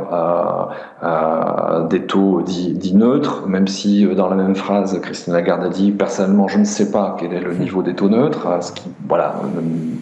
des 1.89 2.03
taux 2.03 2.43
dits, 2.43 2.95
neutres, 2.95 3.47
même 3.47 3.69
si 3.69 4.07
dans 4.07 4.29
la 4.29 4.37
même 4.37 4.55
phrase, 4.55 4.99
Christine 5.01 5.33
Lagarde 5.33 5.65
a 5.65 5.69
dit 5.69 5.93
personnellement, 5.93 6.49
je 6.49 6.59
ne 6.59 6.65
sais 6.65 6.91
pas 6.91 7.17
quel 7.19 7.33
est 7.33 7.41
le 7.41 7.55
niveau 7.55 7.83
des 7.83 7.95
taux 7.95 8.09
neutres, 8.09 8.47
ce 8.61 8.73
qui 8.73 8.89
voilà, 9.09 9.35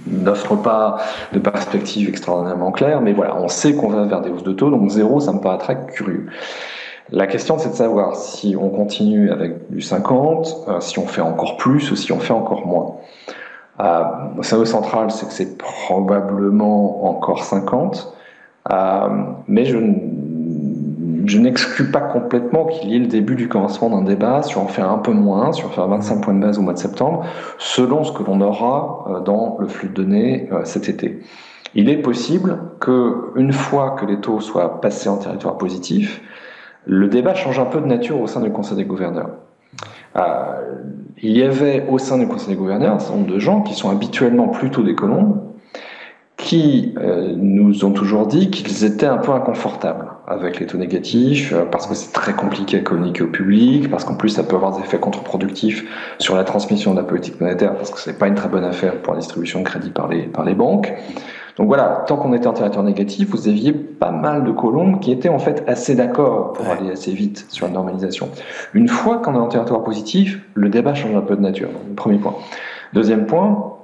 n'offre 0.07 0.57
pas 0.57 0.99
de 1.33 1.39
perspective 1.39 2.09
extraordinairement 2.09 2.73
claire, 2.73 3.01
mais 3.01 3.13
voilà, 3.13 3.37
on 3.37 3.49
sait 3.49 3.75
qu'on 3.75 3.89
va 3.89 4.05
vers 4.05 4.21
des 4.21 4.31
hausses 4.31 4.45
de 4.45 4.53
taux, 4.53 4.71
donc 4.71 4.88
zéro, 4.90 5.21
ça 5.21 5.33
me 5.33 5.40
paraît 5.40 5.59
très 5.59 5.87
curieux. 5.87 6.27
La 7.11 7.27
question, 7.27 7.59
c'est 7.59 7.71
de 7.71 7.75
savoir 7.75 8.17
si 8.17 8.57
on 8.59 8.71
continue 8.71 9.31
avec 9.31 9.71
du 9.71 9.83
50, 9.83 10.64
euh, 10.69 10.81
si 10.81 10.99
on 10.99 11.07
fait 11.07 11.21
encore 11.21 11.57
plus 11.59 11.90
ou 11.90 11.97
si 11.97 12.12
on 12.12 12.19
fait 12.19 12.33
encore 12.33 12.67
moins. 12.67 12.97
Euh, 13.81 14.05
au 14.38 14.64
central, 14.64 15.11
c'est 15.11 15.27
que 15.27 15.33
c'est 15.33 15.59
probablement 15.59 17.09
encore 17.09 17.45
50, 17.45 18.14
euh, 18.73 19.09
mais 19.49 19.64
je, 19.64 19.79
je 21.27 21.38
n'exclus 21.38 21.90
pas 21.90 22.01
complètement 22.01 22.67
qu'il 22.67 22.90
y 22.90 22.97
ait 22.97 23.01
le 23.01 23.07
début 23.07 23.35
du 23.35 23.49
commencement 23.49 23.90
d'un 23.90 24.03
débat 24.03 24.43
sur 24.43 24.62
en 24.62 24.69
faire 24.69 24.90
un 24.90 24.99
peu 24.99 25.12
moins, 25.12 25.53
sur 25.53 25.75
faire 25.75 25.88
25 25.88 26.21
points 26.23 26.35
de 26.35 26.40
base 26.40 26.59
au 26.59 26.62
mois 26.62 26.75
de 26.75 26.79
septembre, 26.79 27.25
selon 27.59 28.05
ce 28.05 28.12
que 28.12 28.23
l'on 28.23 28.40
aura 28.40 29.07
euh, 29.09 29.21
dans 29.21 29.57
le 29.59 29.67
flux 29.67 29.88
de 29.88 29.95
données 29.95 30.49
cet 30.64 30.88
été. 30.88 31.21
Il 31.75 31.88
est 31.88 31.97
possible 31.97 32.61
que, 32.79 33.33
une 33.35 33.53
fois 33.53 33.97
que 33.99 34.07
les 34.07 34.21
taux 34.21 34.40
soient 34.40 34.81
passés 34.81 35.09
en 35.09 35.17
territoire 35.17 35.59
positif, 35.59 36.23
le 36.87 37.09
débat 37.09 37.35
change 37.35 37.59
un 37.59 37.64
peu 37.64 37.81
de 37.81 37.87
nature 37.87 38.20
au 38.20 38.27
sein 38.27 38.40
du 38.40 38.51
Conseil 38.51 38.77
des 38.77 38.85
gouverneurs. 38.85 39.31
Euh, 40.16 40.23
il 41.23 41.37
y 41.37 41.42
avait 41.42 41.87
au 41.88 41.99
sein 41.99 42.18
du 42.18 42.27
Conseil 42.27 42.51
des 42.51 42.57
gouverneurs 42.57 42.94
un 42.94 42.99
certain 42.99 43.16
nombre 43.16 43.33
de 43.33 43.38
gens 43.38 43.62
qui 43.62 43.75
sont 43.75 43.90
habituellement 43.90 44.49
plutôt 44.49 44.83
des 44.83 44.94
colombes, 44.94 45.40
qui 46.37 46.94
euh, 46.99 47.33
nous 47.37 47.85
ont 47.85 47.92
toujours 47.92 48.27
dit 48.27 48.51
qu'ils 48.51 48.85
étaient 48.85 49.07
un 49.07 49.18
peu 49.18 49.33
inconfortables 49.33 50.07
avec 50.27 50.61
les 50.61 50.66
taux 50.66 50.79
négatifs, 50.79 51.53
euh, 51.53 51.64
parce 51.64 51.87
que 51.87 51.94
c'est 51.94 52.12
très 52.12 52.35
compliqué 52.35 52.79
à 52.79 52.81
communiquer 52.81 53.23
au 53.23 53.29
public, 53.29 53.90
parce 53.90 54.05
qu'en 54.05 54.16
plus 54.16 54.31
ça 54.31 54.42
peut 54.42 54.57
avoir 54.57 54.77
des 54.77 54.83
effets 54.83 54.99
contre-productifs 54.99 55.85
sur 56.18 56.37
la 56.37 56.44
transmission 56.44 56.92
de 56.92 56.99
la 56.99 57.05
politique 57.05 57.40
monétaire, 57.40 57.75
parce 57.77 57.90
que 57.90 57.99
ce 57.99 58.11
n'est 58.11 58.16
pas 58.16 58.29
une 58.29 58.35
très 58.35 58.49
bonne 58.49 58.64
affaire 58.64 59.01
pour 59.01 59.14
la 59.14 59.20
distribution 59.20 59.61
de 59.61 59.64
crédit 59.64 59.90
par 59.90 60.09
les, 60.09 60.25
par 60.25 60.44
les 60.44 60.55
banques. 60.55 60.92
Donc 61.57 61.69
voilà, 61.69 62.05
tant 62.07 62.17
qu'on 62.17 62.33
était 62.33 62.49
en 62.49 62.53
territoire 62.53 62.85
négatif, 62.85 63.31
vous 63.31 63.49
aviez 63.49 63.73
pas 63.73 64.11
mal 64.11 64.45
de 64.45 64.51
colombes 64.51 65.01
qui 65.01 65.12
étaient 65.12 65.29
en 65.29 65.38
fait 65.38 65.62
assez 65.69 65.95
d'accord 65.95 66.53
pour 66.53 66.67
aller 66.67 66.90
assez 66.90 67.12
vite 67.12 67.47
sur 67.49 67.67
la 67.67 67.73
normalisation. 67.73 68.29
Une 68.73 68.88
fois 68.88 69.19
qu'on 69.19 69.35
est 69.35 69.38
en 69.38 69.47
territoire 69.47 69.85
positif, 69.85 70.40
le 70.55 70.69
débat 70.69 70.95
change 70.95 71.14
un 71.14 71.21
peu 71.21 71.37
de 71.37 71.40
nature. 71.40 71.69
premier 71.95 72.19
point. 72.19 72.35
Deuxième 72.93 73.27
point, 73.27 73.75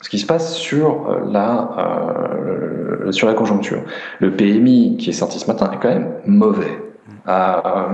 ce 0.00 0.08
qui 0.08 0.18
se 0.18 0.26
passe 0.26 0.54
sur 0.54 1.08
euh, 1.08 1.20
la, 1.30 1.70
euh, 1.78 3.12
sur 3.12 3.28
la 3.28 3.34
conjoncture. 3.34 3.82
Le 4.18 4.32
PMI 4.32 4.96
qui 4.98 5.10
est 5.10 5.14
sorti 5.14 5.38
ce 5.38 5.46
matin 5.46 5.70
est 5.72 5.78
quand 5.80 5.88
même 5.88 6.12
mauvais. 6.26 6.82
Euh, 7.28 7.86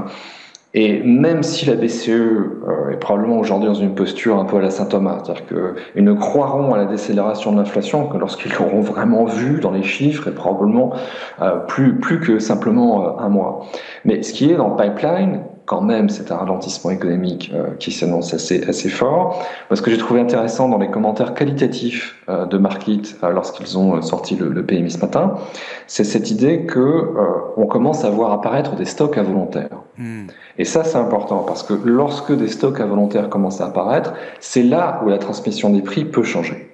et 0.75 1.03
même 1.03 1.43
si 1.43 1.65
la 1.65 1.75
BCE 1.75 2.11
euh, 2.11 2.91
est 2.93 2.99
probablement 2.99 3.39
aujourd'hui 3.39 3.69
dans 3.69 3.75
une 3.75 3.95
posture 3.95 4.39
un 4.39 4.45
peu 4.45 4.59
à 4.59 4.61
la 4.61 4.71
Saint-Thomas, 4.71 5.23
c'est-à-dire 5.25 5.47
qu'ils 5.47 6.05
ne 6.05 6.13
croiront 6.13 6.75
à 6.75 6.77
la 6.77 6.85
décélération 6.85 7.53
de 7.53 7.57
l'inflation 7.57 8.07
que 8.07 8.19
lorsqu'ils 8.19 8.53
l'auront 8.53 8.83
vraiment 8.83 9.25
vu 9.25 9.61
dans 9.61 9.71
les 9.71 9.83
chiffres 9.83 10.29
et 10.29 10.35
probablement 10.35 10.93
euh, 11.41 11.57
plus, 11.61 11.99
plus 11.99 12.21
que 12.21 12.39
simplement 12.39 13.03
euh, 13.03 13.23
un 13.23 13.31
mois. 13.31 13.67
Mais 14.05 14.23
ce 14.23 14.35
qui 14.35 14.51
est 14.51 14.57
dans 14.57 14.69
le 14.69 14.77
pipeline, 14.77 15.41
quand 15.69 15.83
même, 15.83 16.09
c'est 16.09 16.33
un 16.33 16.37
ralentissement 16.37 16.91
économique 16.91 17.53
euh, 17.55 17.75
qui 17.79 17.93
s'annonce 17.93 18.33
assez, 18.33 18.65
assez 18.67 18.89
fort. 18.89 19.45
Ce 19.71 19.83
que 19.83 19.91
j'ai 19.91 19.99
trouvé 19.99 20.19
intéressant 20.19 20.67
dans 20.67 20.79
les 20.79 20.91
commentaires 20.91 21.35
qualitatifs 21.35 22.17
euh, 22.31 22.47
de 22.47 22.57
Market 22.57 23.19
euh, 23.23 23.29
lorsqu'ils 23.29 23.77
ont 23.77 24.01
sorti 24.01 24.35
le, 24.35 24.49
le, 24.49 24.65
PMI 24.65 24.91
ce 24.91 24.99
matin, 24.99 25.35
c'est 25.87 26.05
cette 26.05 26.31
idée 26.31 26.65
que 26.65 27.15
on 27.59 27.67
commence 27.67 28.05
à 28.05 28.11
voir 28.11 28.33
apparaître 28.33 28.77
des 28.77 28.87
stocks 28.87 29.19
involontaires. 29.19 29.83
Hmm. 29.99 30.29
Et 30.57 30.65
ça, 30.65 30.85
c'est 30.85 30.99
important 30.99 31.41
parce 31.41 31.63
que 31.63 31.75
lorsque 31.85 32.33
des 32.33 32.49
stocks 32.49 32.81
involontaires 32.81 33.29
commencent 33.29 33.61
à 33.61 33.67
apparaître, 33.67 34.15
c'est 34.41 34.63
là 34.63 35.03
où 35.05 35.11
la 35.11 35.19
transmission 35.19 35.69
des 35.71 35.83
prix 35.83 36.07
peut 36.07 36.23
changer. 36.23 36.68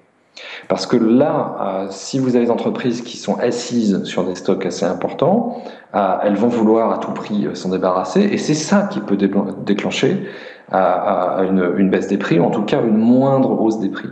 Parce 0.69 0.87
que 0.87 0.97
là, 0.97 1.57
euh, 1.61 1.87
si 1.91 2.19
vous 2.19 2.37
avez 2.37 2.47
des 2.47 2.51
entreprises 2.51 3.03
qui 3.03 3.17
sont 3.17 3.39
assises 3.39 4.03
sur 4.05 4.25
des 4.25 4.35
stocks 4.35 4.67
assez 4.67 4.85
importants, 4.85 5.63
euh, 5.95 6.17
elles 6.23 6.37
vont 6.37 6.49
vouloir 6.49 6.93
à 6.93 6.99
tout 6.99 7.13
prix 7.13 7.47
euh, 7.47 7.55
s'en 7.55 7.71
débarrasser, 7.71 8.21
et 8.21 8.39
c'est 8.39 8.55
ça 8.55 8.89
qui 8.91 9.01
peut 9.01 9.17
déclencher 9.17 10.29
une, 10.73 11.75
une, 11.77 11.91
baisse 11.91 12.09
des 12.09 12.17
prix, 12.17 12.41
ou 12.41 12.45
en 12.45 12.51
tout 12.51 12.63
cas 12.63 12.83
une 12.83 12.97
moindre 12.97 13.61
hausse 13.61 13.79
des 13.79 13.91
prix. 13.91 14.09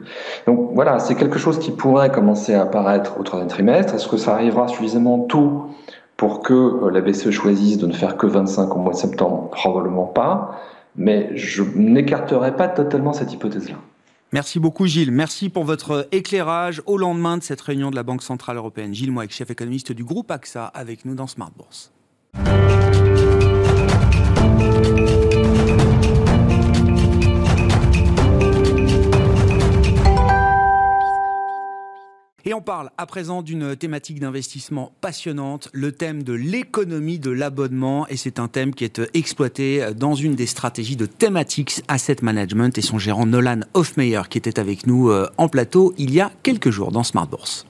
Donc 0.46 0.70
voilà, 0.74 0.98
c'est 0.98 1.14
quelque 1.14 1.38
chose 1.38 1.58
qui 1.58 1.70
pourrait 1.70 2.10
commencer 2.10 2.54
à 2.54 2.62
apparaître 2.62 3.18
au 3.18 3.22
troisième 3.22 3.48
trimestre. 3.48 3.94
Est-ce 3.94 4.06
que 4.06 4.18
ça 4.18 4.34
arrivera 4.34 4.68
suffisamment 4.68 5.18
tôt 5.18 5.70
pour 6.16 6.40
que 6.40 6.88
la 6.92 7.00
BCE 7.00 7.30
choisisse 7.30 7.78
de 7.78 7.86
ne 7.86 7.92
faire 7.92 8.16
que 8.16 8.26
25 8.26 8.76
au 8.76 8.78
mois 8.78 8.92
de 8.92 8.98
septembre? 8.98 9.48
Probablement 9.50 10.04
pas, 10.04 10.60
mais 10.94 11.30
je 11.34 11.64
n'écarterai 11.74 12.54
pas 12.54 12.68
totalement 12.68 13.12
cette 13.12 13.32
hypothèse-là. 13.32 13.76
Merci 14.32 14.58
beaucoup 14.58 14.86
Gilles. 14.86 15.12
Merci 15.12 15.50
pour 15.50 15.64
votre 15.64 16.08
éclairage 16.10 16.82
au 16.86 16.96
lendemain 16.96 17.36
de 17.36 17.42
cette 17.42 17.60
réunion 17.60 17.90
de 17.90 17.96
la 17.96 18.02
Banque 18.02 18.22
Centrale 18.22 18.56
Européenne. 18.56 18.94
Gilles 18.94 19.12
Moix, 19.12 19.28
chef 19.28 19.50
économiste 19.50 19.92
du 19.92 20.04
groupe 20.04 20.30
AXA, 20.30 20.64
avec 20.64 21.04
nous 21.04 21.14
dans 21.14 21.26
Smart 21.26 21.52
Bourse. 21.54 21.92
Et 32.44 32.54
on 32.54 32.60
parle 32.60 32.90
à 32.98 33.06
présent 33.06 33.40
d'une 33.40 33.76
thématique 33.76 34.18
d'investissement 34.18 34.90
passionnante, 35.00 35.68
le 35.72 35.92
thème 35.92 36.24
de 36.24 36.32
l'économie 36.32 37.20
de 37.20 37.30
l'abonnement. 37.30 38.08
Et 38.08 38.16
c'est 38.16 38.40
un 38.40 38.48
thème 38.48 38.74
qui 38.74 38.82
est 38.82 38.98
euh, 38.98 39.06
exploité 39.14 39.80
euh, 39.80 39.92
dans 39.92 40.16
une 40.16 40.34
des 40.34 40.46
stratégies 40.46 40.96
de 40.96 41.06
Thematics 41.06 41.82
Asset 41.86 42.16
Management 42.20 42.76
et 42.76 42.82
son 42.82 42.98
gérant 42.98 43.26
Nolan 43.26 43.60
Hofmeyer 43.74 44.22
qui 44.28 44.38
était 44.38 44.58
avec 44.58 44.88
nous 44.88 45.08
euh, 45.08 45.30
en 45.38 45.48
plateau 45.48 45.94
il 45.98 46.12
y 46.12 46.20
a 46.20 46.32
quelques 46.42 46.70
jours 46.70 46.90
dans 46.90 47.04
Smart 47.04 47.28
Bourse. 47.28 47.64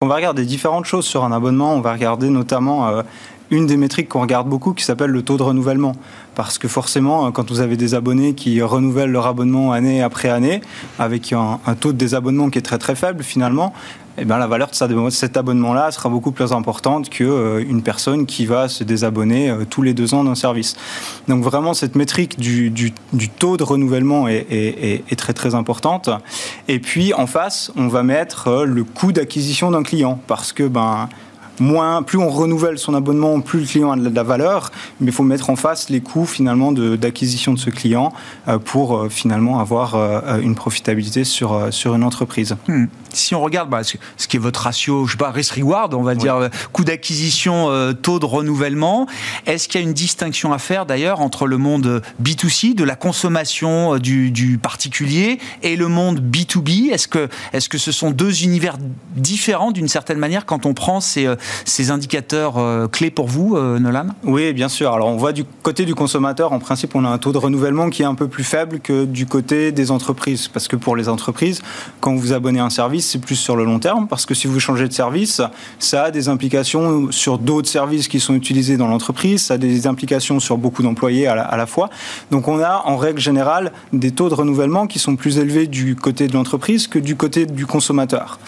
On 0.00 0.08
va 0.08 0.16
regarder 0.16 0.44
différentes 0.44 0.84
choses 0.84 1.06
sur 1.06 1.22
un 1.22 1.30
abonnement. 1.30 1.74
On 1.74 1.80
va 1.80 1.92
regarder 1.92 2.28
notamment 2.28 3.02
une 3.50 3.66
des 3.66 3.76
métriques 3.76 4.08
qu'on 4.08 4.20
regarde 4.20 4.48
beaucoup 4.48 4.72
qui 4.72 4.84
s'appelle 4.84 5.10
le 5.10 5.22
taux 5.22 5.36
de 5.36 5.42
renouvellement. 5.42 5.92
Parce 6.34 6.58
que 6.58 6.68
forcément, 6.68 7.30
quand 7.32 7.50
vous 7.50 7.60
avez 7.60 7.76
des 7.76 7.94
abonnés 7.94 8.34
qui 8.34 8.60
renouvellent 8.60 9.10
leur 9.10 9.26
abonnement 9.26 9.72
année 9.72 10.02
après 10.02 10.28
année, 10.28 10.60
avec 10.98 11.32
un, 11.32 11.58
taux 11.80 11.92
de 11.92 11.98
désabonnement 11.98 12.50
qui 12.50 12.58
est 12.58 12.62
très 12.62 12.78
très 12.78 12.94
faible 12.94 13.22
finalement, 13.22 13.72
eh 14.18 14.24
bien, 14.24 14.38
la 14.38 14.46
valeur 14.46 14.70
de 14.70 15.10
cet 15.10 15.36
abonnement-là 15.36 15.90
sera 15.90 16.08
beaucoup 16.08 16.32
plus 16.32 16.52
importante 16.52 17.10
qu'une 17.10 17.26
euh, 17.28 17.80
personne 17.84 18.24
qui 18.24 18.46
va 18.46 18.68
se 18.68 18.82
désabonner 18.82 19.50
euh, 19.50 19.64
tous 19.68 19.82
les 19.82 19.92
deux 19.92 20.14
ans 20.14 20.24
d'un 20.24 20.34
service. 20.34 20.74
Donc 21.28 21.44
vraiment, 21.44 21.74
cette 21.74 21.96
métrique 21.96 22.38
du, 22.38 22.92
taux 23.38 23.58
de 23.58 23.62
renouvellement 23.62 24.26
est, 24.26 24.46
est, 24.50 25.16
très 25.16 25.34
très 25.34 25.54
importante. 25.54 26.08
Et 26.66 26.78
puis 26.78 27.12
en 27.12 27.26
face, 27.26 27.70
on 27.76 27.88
va 27.88 28.02
mettre 28.02 28.48
euh, 28.48 28.64
le 28.64 28.84
coût 28.84 29.12
d'acquisition 29.12 29.70
d'un 29.70 29.82
client, 29.82 30.18
parce 30.26 30.52
que 30.52 30.66
ben, 30.66 31.08
moins, 31.60 32.02
plus 32.02 32.18
on 32.18 32.28
renouvelle 32.28 32.78
son 32.78 32.94
abonnement, 32.94 33.40
plus 33.40 33.60
le 33.60 33.66
client 33.66 33.90
a 33.92 33.96
de 33.96 34.14
la 34.14 34.22
valeur, 34.22 34.70
mais 35.00 35.08
il 35.08 35.12
faut 35.12 35.22
mettre 35.22 35.50
en 35.50 35.56
face 35.56 35.90
les 35.90 36.00
coûts 36.00 36.26
finalement 36.26 36.72
d'acquisition 36.72 37.54
de, 37.54 37.58
ce 37.58 37.70
client 37.70 38.12
euh, 38.48 38.58
pour 38.58 38.96
euh, 38.96 39.08
finalement 39.08 39.60
avoir 39.60 39.94
euh, 39.94 40.40
une 40.40 40.54
profitabilité 40.54 41.24
sur, 41.24 41.68
sur 41.70 41.94
une 41.94 42.04
entreprise. 42.04 42.56
Hmm. 42.68 42.86
Si 43.16 43.34
on 43.34 43.40
regarde 43.40 43.70
bah, 43.70 43.82
ce 43.82 44.28
qui 44.28 44.36
est 44.36 44.40
votre 44.40 44.60
ratio, 44.60 45.06
je 45.06 45.12
sais 45.12 45.18
pas, 45.18 45.30
risk-reward, 45.30 45.94
on 45.94 46.02
va 46.02 46.14
dire, 46.14 46.50
coût 46.72 46.84
d'acquisition, 46.84 47.70
taux 48.02 48.18
de 48.18 48.26
renouvellement, 48.26 49.06
est-ce 49.46 49.68
qu'il 49.68 49.80
y 49.80 49.84
a 49.84 49.86
une 49.86 49.94
distinction 49.94 50.52
à 50.52 50.58
faire 50.58 50.86
d'ailleurs 50.86 51.20
entre 51.20 51.46
le 51.46 51.58
monde 51.58 52.02
B2C, 52.22 52.74
de 52.74 52.84
la 52.84 52.96
consommation 52.96 53.98
du, 53.98 54.30
du 54.30 54.58
particulier, 54.58 55.38
et 55.62 55.76
le 55.76 55.88
monde 55.88 56.20
B2B 56.20 56.90
Est-ce 56.92 57.08
que, 57.08 57.28
est 57.52 57.58
-ce 57.58 57.68
que 57.68 57.78
ce 57.78 57.92
sont 57.92 58.10
deux 58.10 58.44
univers 58.44 58.76
différents 59.16 59.72
d'une 59.72 59.88
certaine 59.88 60.18
manière 60.18 60.46
quand 60.46 60.66
on 60.66 60.74
prend 60.74 61.00
ces 61.00 61.26
ces 61.64 61.90
indicateurs 61.90 62.58
euh, 62.58 62.88
clés 62.88 63.10
pour 63.10 63.26
vous, 63.26 63.56
euh, 63.56 63.78
Nolan? 63.78 64.08
Oui, 64.24 64.52
bien 64.52 64.68
sûr. 64.68 64.92
Alors 64.92 65.08
on 65.08 65.16
voit 65.16 65.32
du 65.32 65.44
côté 65.62 65.84
du 65.84 65.94
consommateur, 65.94 66.52
en 66.52 66.58
principe, 66.58 66.94
on 66.94 67.04
a 67.04 67.08
un 67.08 67.18
taux 67.18 67.32
de 67.32 67.38
renouvellement 67.38 67.90
qui 67.90 68.02
est 68.02 68.06
un 68.06 68.14
peu 68.14 68.28
plus 68.28 68.44
faible 68.44 68.80
que 68.80 69.04
du 69.04 69.26
côté 69.26 69.72
des 69.72 69.90
entreprises. 69.90 70.48
Parce 70.48 70.68
que 70.68 70.76
pour 70.76 70.96
les 70.96 71.08
entreprises, 71.08 71.62
quand 72.00 72.14
vous 72.14 72.32
abonnez 72.32 72.60
à 72.60 72.64
un 72.64 72.70
service, 72.70 73.05
c'est 73.06 73.18
plus 73.18 73.36
sur 73.36 73.56
le 73.56 73.64
long 73.64 73.78
terme. 73.78 74.06
Parce 74.08 74.26
que 74.26 74.34
si 74.34 74.46
vous 74.46 74.60
changez 74.60 74.88
de 74.88 74.92
service, 74.92 75.40
ça 75.78 76.04
a 76.04 76.10
des 76.10 76.28
implications 76.28 77.10
sur 77.10 77.38
d'autres 77.38 77.68
services 77.68 78.08
qui 78.08 78.20
sont 78.20 78.34
utilisés 78.34 78.76
dans 78.76 78.88
l'entreprise, 78.88 79.42
ça 79.46 79.54
a 79.54 79.58
des 79.58 79.86
implications 79.86 80.40
sur 80.40 80.58
beaucoup 80.58 80.82
d'employés 80.82 81.26
à, 81.26 81.56
la 81.56 81.66
fois. 81.66 81.90
Donc 82.30 82.48
on 82.48 82.60
a 82.60 82.82
en 82.84 82.96
règle 82.96 83.20
générale 83.20 83.72
des 83.92 84.10
taux 84.10 84.28
de 84.28 84.34
renouvellement 84.34 84.86
qui 84.86 84.98
sont 84.98 85.16
plus 85.16 85.38
élevés 85.38 85.66
du 85.66 85.96
côté 85.96 86.28
de 86.28 86.34
l'entreprise 86.34 86.86
que 86.88 86.98
du 86.98 87.16
côté 87.16 87.46
du 87.46 87.66
consommateur. 87.66 88.38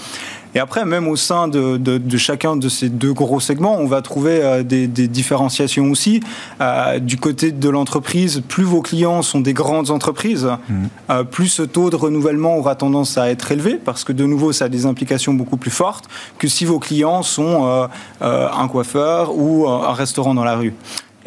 Et 0.58 0.60
après, 0.60 0.84
même 0.84 1.06
au 1.06 1.14
sein 1.14 1.46
de, 1.46 2.00
chacun 2.16 2.56
de 2.56 2.68
ces 2.68 2.88
deux 2.88 3.12
gros 3.12 3.38
segments, 3.38 3.76
on 3.78 3.86
va 3.86 4.02
trouver 4.02 4.42
euh, 4.42 4.64
des, 4.64 4.88
différenciations 4.88 5.88
aussi. 5.88 6.18
Euh, 6.60 6.98
du 6.98 7.16
côté 7.16 7.52
de 7.52 7.68
l'entreprise, 7.68 8.42
plus 8.48 8.64
vos 8.64 8.82
clients 8.82 9.22
sont 9.22 9.40
des 9.40 9.52
grandes 9.52 9.90
entreprises, 9.90 10.48
mmh. 10.68 10.74
euh, 11.10 11.22
plus 11.22 11.46
ce 11.46 11.62
taux 11.62 11.90
de 11.90 11.94
renouvellement 11.94 12.56
aura 12.56 12.74
tendance 12.74 13.18
à 13.18 13.30
être 13.30 13.52
élevé, 13.52 13.74
parce 13.74 14.02
que 14.02 14.12
de 14.12 14.24
nouveau, 14.24 14.50
ça 14.50 14.64
a 14.64 14.68
des 14.68 14.84
implications 14.84 15.32
beaucoup 15.32 15.58
plus 15.58 15.70
fortes 15.70 16.06
que 16.38 16.48
si 16.48 16.64
vos 16.64 16.80
clients 16.80 17.22
sont 17.22 17.88
un 18.20 18.68
coiffeur 18.68 19.36
ou 19.36 19.68
un 19.68 19.92
restaurant 19.92 20.34
dans 20.34 20.44
la 20.44 20.56
rue. 20.56 20.74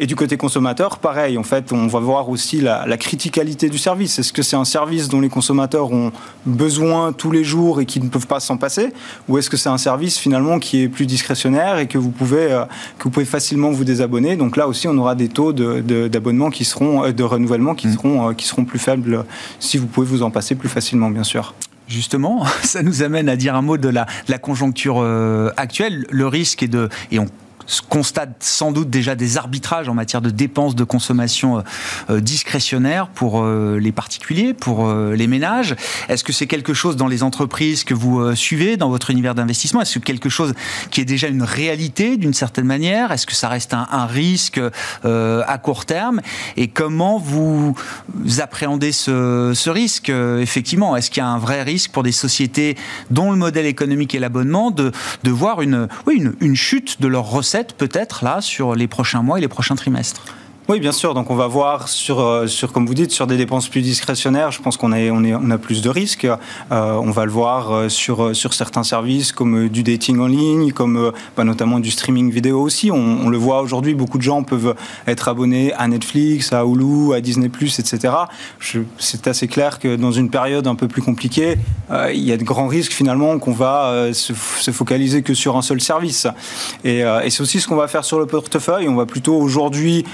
Et 0.02 0.06
du 0.06 0.16
côté 0.16 0.36
consommateur, 0.36 0.98
pareil, 0.98 1.38
en 1.38 1.44
fait, 1.44 1.70
on 1.70 1.86
va 1.86 2.00
voir 2.00 2.28
aussi 2.28 2.60
la, 2.60 2.86
la 2.88 2.96
criticalité 2.96 3.68
du 3.68 3.78
service. 3.78 4.18
Est-ce 4.18 4.32
que 4.32 4.42
c'est 4.42 4.56
un 4.56 4.64
service 4.64 5.08
dont 5.08 5.20
les 5.20 5.28
consommateurs 5.28 5.92
ont 5.92 6.10
besoin 6.44 7.12
tous 7.12 7.30
les 7.30 7.44
jours 7.44 7.80
et 7.80 7.86
qui 7.86 8.00
ne 8.00 8.08
peuvent 8.08 8.26
pas 8.26 8.40
s'en 8.40 8.56
passer? 8.56 8.92
Ou 9.28 9.38
est-ce 9.38 9.48
que 9.48 9.56
c'est 9.56 9.68
un 9.68 9.78
service 9.78 10.18
finalement 10.18 10.58
qui 10.58 10.82
est 10.82 10.88
plus 10.88 11.06
discrétionnaire 11.06 11.78
et 11.78 11.86
que 11.86 11.98
vous 11.98 12.10
pouvez, 12.10 12.50
euh, 12.50 12.64
que 12.98 13.04
vous 13.04 13.10
pouvez 13.10 13.24
facilement 13.24 13.70
vous 13.70 13.84
désabonner? 13.84 14.34
Donc 14.34 14.56
là 14.56 14.66
aussi, 14.66 14.88
on 14.88 14.98
aura 14.98 15.14
des 15.14 15.28
taux 15.28 15.52
d'abonnement 15.52 16.48
de, 16.48 16.52
qui 16.52 16.64
seront, 16.64 17.04
euh, 17.04 17.12
de 17.12 17.22
renouvellement 17.22 17.76
qui, 17.76 17.86
mmh. 17.86 17.92
seront, 17.92 18.30
euh, 18.30 18.32
qui 18.32 18.48
seront 18.48 18.64
plus 18.64 18.80
faibles 18.80 19.24
si 19.60 19.78
vous 19.78 19.86
pouvez 19.86 20.08
vous 20.08 20.24
en 20.24 20.32
passer 20.32 20.56
plus 20.56 20.68
facilement, 20.68 21.10
bien 21.10 21.22
sûr. 21.22 21.54
Justement, 21.86 22.44
ça 22.64 22.82
nous 22.82 23.04
amène 23.04 23.28
à 23.28 23.36
dire 23.36 23.54
un 23.54 23.62
mot 23.62 23.76
de 23.76 23.88
la, 23.88 24.06
la 24.26 24.38
conjoncture 24.38 25.00
actuelle. 25.56 26.06
Le 26.10 26.26
risque 26.26 26.64
est 26.64 26.68
de, 26.68 26.88
et 27.12 27.20
on 27.20 27.28
constate 27.88 28.36
sans 28.40 28.72
doute 28.72 28.90
déjà 28.90 29.14
des 29.14 29.36
arbitrages 29.36 29.88
en 29.88 29.94
matière 29.94 30.20
de 30.20 30.30
dépenses 30.30 30.74
de 30.74 30.84
consommation 30.84 31.58
euh, 31.58 31.62
euh, 32.10 32.20
discrétionnaires 32.20 33.08
pour 33.08 33.42
euh, 33.42 33.78
les 33.78 33.92
particuliers, 33.92 34.54
pour 34.54 34.92
les 34.92 35.26
ménages. 35.26 35.76
Est-ce 36.08 36.24
que 36.24 36.32
c'est 36.32 36.46
quelque 36.46 36.74
chose 36.74 36.96
dans 36.96 37.06
les 37.06 37.22
entreprises 37.22 37.84
que 37.84 37.94
vous 37.94 38.34
suivez, 38.34 38.76
dans 38.76 38.88
votre 38.88 39.10
univers 39.10 39.34
d'investissement? 39.34 39.80
Est-ce 39.80 39.98
que 39.98 40.04
quelque 40.04 40.28
chose 40.28 40.54
qui 40.90 41.00
est 41.00 41.04
déjà 41.04 41.28
une 41.28 41.42
réalité 41.42 42.16
d'une 42.16 42.34
certaine 42.34 42.64
manière? 42.64 43.12
Est-ce 43.12 43.26
que 43.26 43.34
ça 43.34 43.48
reste 43.48 43.74
un, 43.74 44.06
risque 44.06 44.60
à 45.04 45.58
court 45.58 45.84
terme? 45.84 46.20
Et 46.56 46.68
comment 46.68 47.18
vous 47.18 47.74
appréhendez 48.38 48.92
ce, 48.92 49.70
risque 49.70 50.10
Effectivement, 50.10 50.96
est-ce 50.96 51.10
qu'il 51.10 51.22
y 51.22 51.26
a 51.26 51.28
un 51.28 51.38
vrai 51.38 51.62
risque 51.62 51.92
pour 51.92 52.02
des 52.02 52.12
sociétés 52.12 52.76
dont 53.10 53.30
le 53.30 53.36
modèle 53.36 53.66
économique 53.66 54.14
est 54.14 54.20
l'abonnement 54.20 54.70
de, 54.70 54.92
voir 55.24 55.62
une, 55.62 55.88
une 56.06 56.56
chute 56.56 57.00
de 57.00 57.08
leurs 57.08 57.30
recettes 57.30 57.51
peut-être 57.76 58.24
là 58.24 58.40
sur 58.40 58.74
les 58.74 58.88
prochains 58.88 59.22
mois 59.22 59.38
et 59.38 59.40
les 59.40 59.48
prochains 59.48 59.76
trimestres 59.76 60.22
oui, 60.68 60.78
bien 60.78 60.92
sûr. 60.92 61.12
Donc, 61.12 61.28
on 61.28 61.34
va 61.34 61.48
voir 61.48 61.88
sur, 61.88 62.20
euh, 62.20 62.46
sur, 62.46 62.72
comme 62.72 62.86
vous 62.86 62.94
dites, 62.94 63.10
sur 63.10 63.26
des 63.26 63.36
dépenses 63.36 63.68
plus 63.68 63.82
discrétionnaires. 63.82 64.52
Je 64.52 64.62
pense 64.62 64.76
qu'on 64.76 64.92
on 64.92 65.50
a 65.50 65.58
plus 65.58 65.82
de 65.82 65.90
risques. 65.90 66.24
Euh, 66.24 66.36
on 66.70 67.10
va 67.10 67.24
le 67.24 67.32
voir 67.32 67.72
euh, 67.72 67.88
sur, 67.88 68.34
sur 68.36 68.54
certains 68.54 68.84
services 68.84 69.32
comme 69.32 69.68
du 69.68 69.82
dating 69.82 70.20
en 70.20 70.28
ligne, 70.28 70.70
comme 70.70 71.12
bah, 71.36 71.42
notamment 71.42 71.80
du 71.80 71.90
streaming 71.90 72.30
vidéo 72.30 72.60
aussi. 72.60 72.92
On, 72.92 73.28
le 73.28 73.36
voit 73.36 73.60
aujourd'hui, 73.60 73.94
beaucoup 73.94 74.18
de 74.18 74.22
gens 74.22 74.44
peuvent 74.44 74.76
être 75.08 75.28
abonnés 75.28 75.72
à 75.72 75.88
Netflix, 75.88 76.52
à 76.52 76.64
Hulu, 76.64 77.12
à 77.12 77.20
Disney+, 77.20 77.48
etc. 77.48 78.14
C'est 78.98 79.26
assez 79.26 79.48
clair 79.48 79.80
que 79.80 79.96
dans 79.96 80.12
une 80.12 80.30
période 80.30 80.68
un 80.68 80.74
peu 80.76 80.86
plus 80.86 81.02
compliquée, 81.02 81.56
il 81.90 82.20
y 82.20 82.30
a 82.30 82.36
de 82.36 82.44
grands 82.44 82.66
risques 82.66 82.92
finalement 82.92 83.38
qu'on 83.38 83.52
va 83.52 84.12
se, 84.12 84.34
se, 84.34 84.70
focaliser 84.70 85.22
que 85.22 85.34
sur 85.34 85.56
un 85.56 85.62
seul 85.62 85.80
service. 85.80 86.26
Et 86.84 87.02
c'est 87.30 87.40
aussi 87.40 87.60
ce 87.60 87.66
qu'on 87.66 87.76
va 87.76 87.88
faire 87.88 88.04
sur 88.04 88.18
le 88.18 88.26
portefeuille. 88.26 88.88
On 88.88 88.96
va 88.96 89.06
plutôt 89.06 89.36
aujourd'hui 89.36 90.04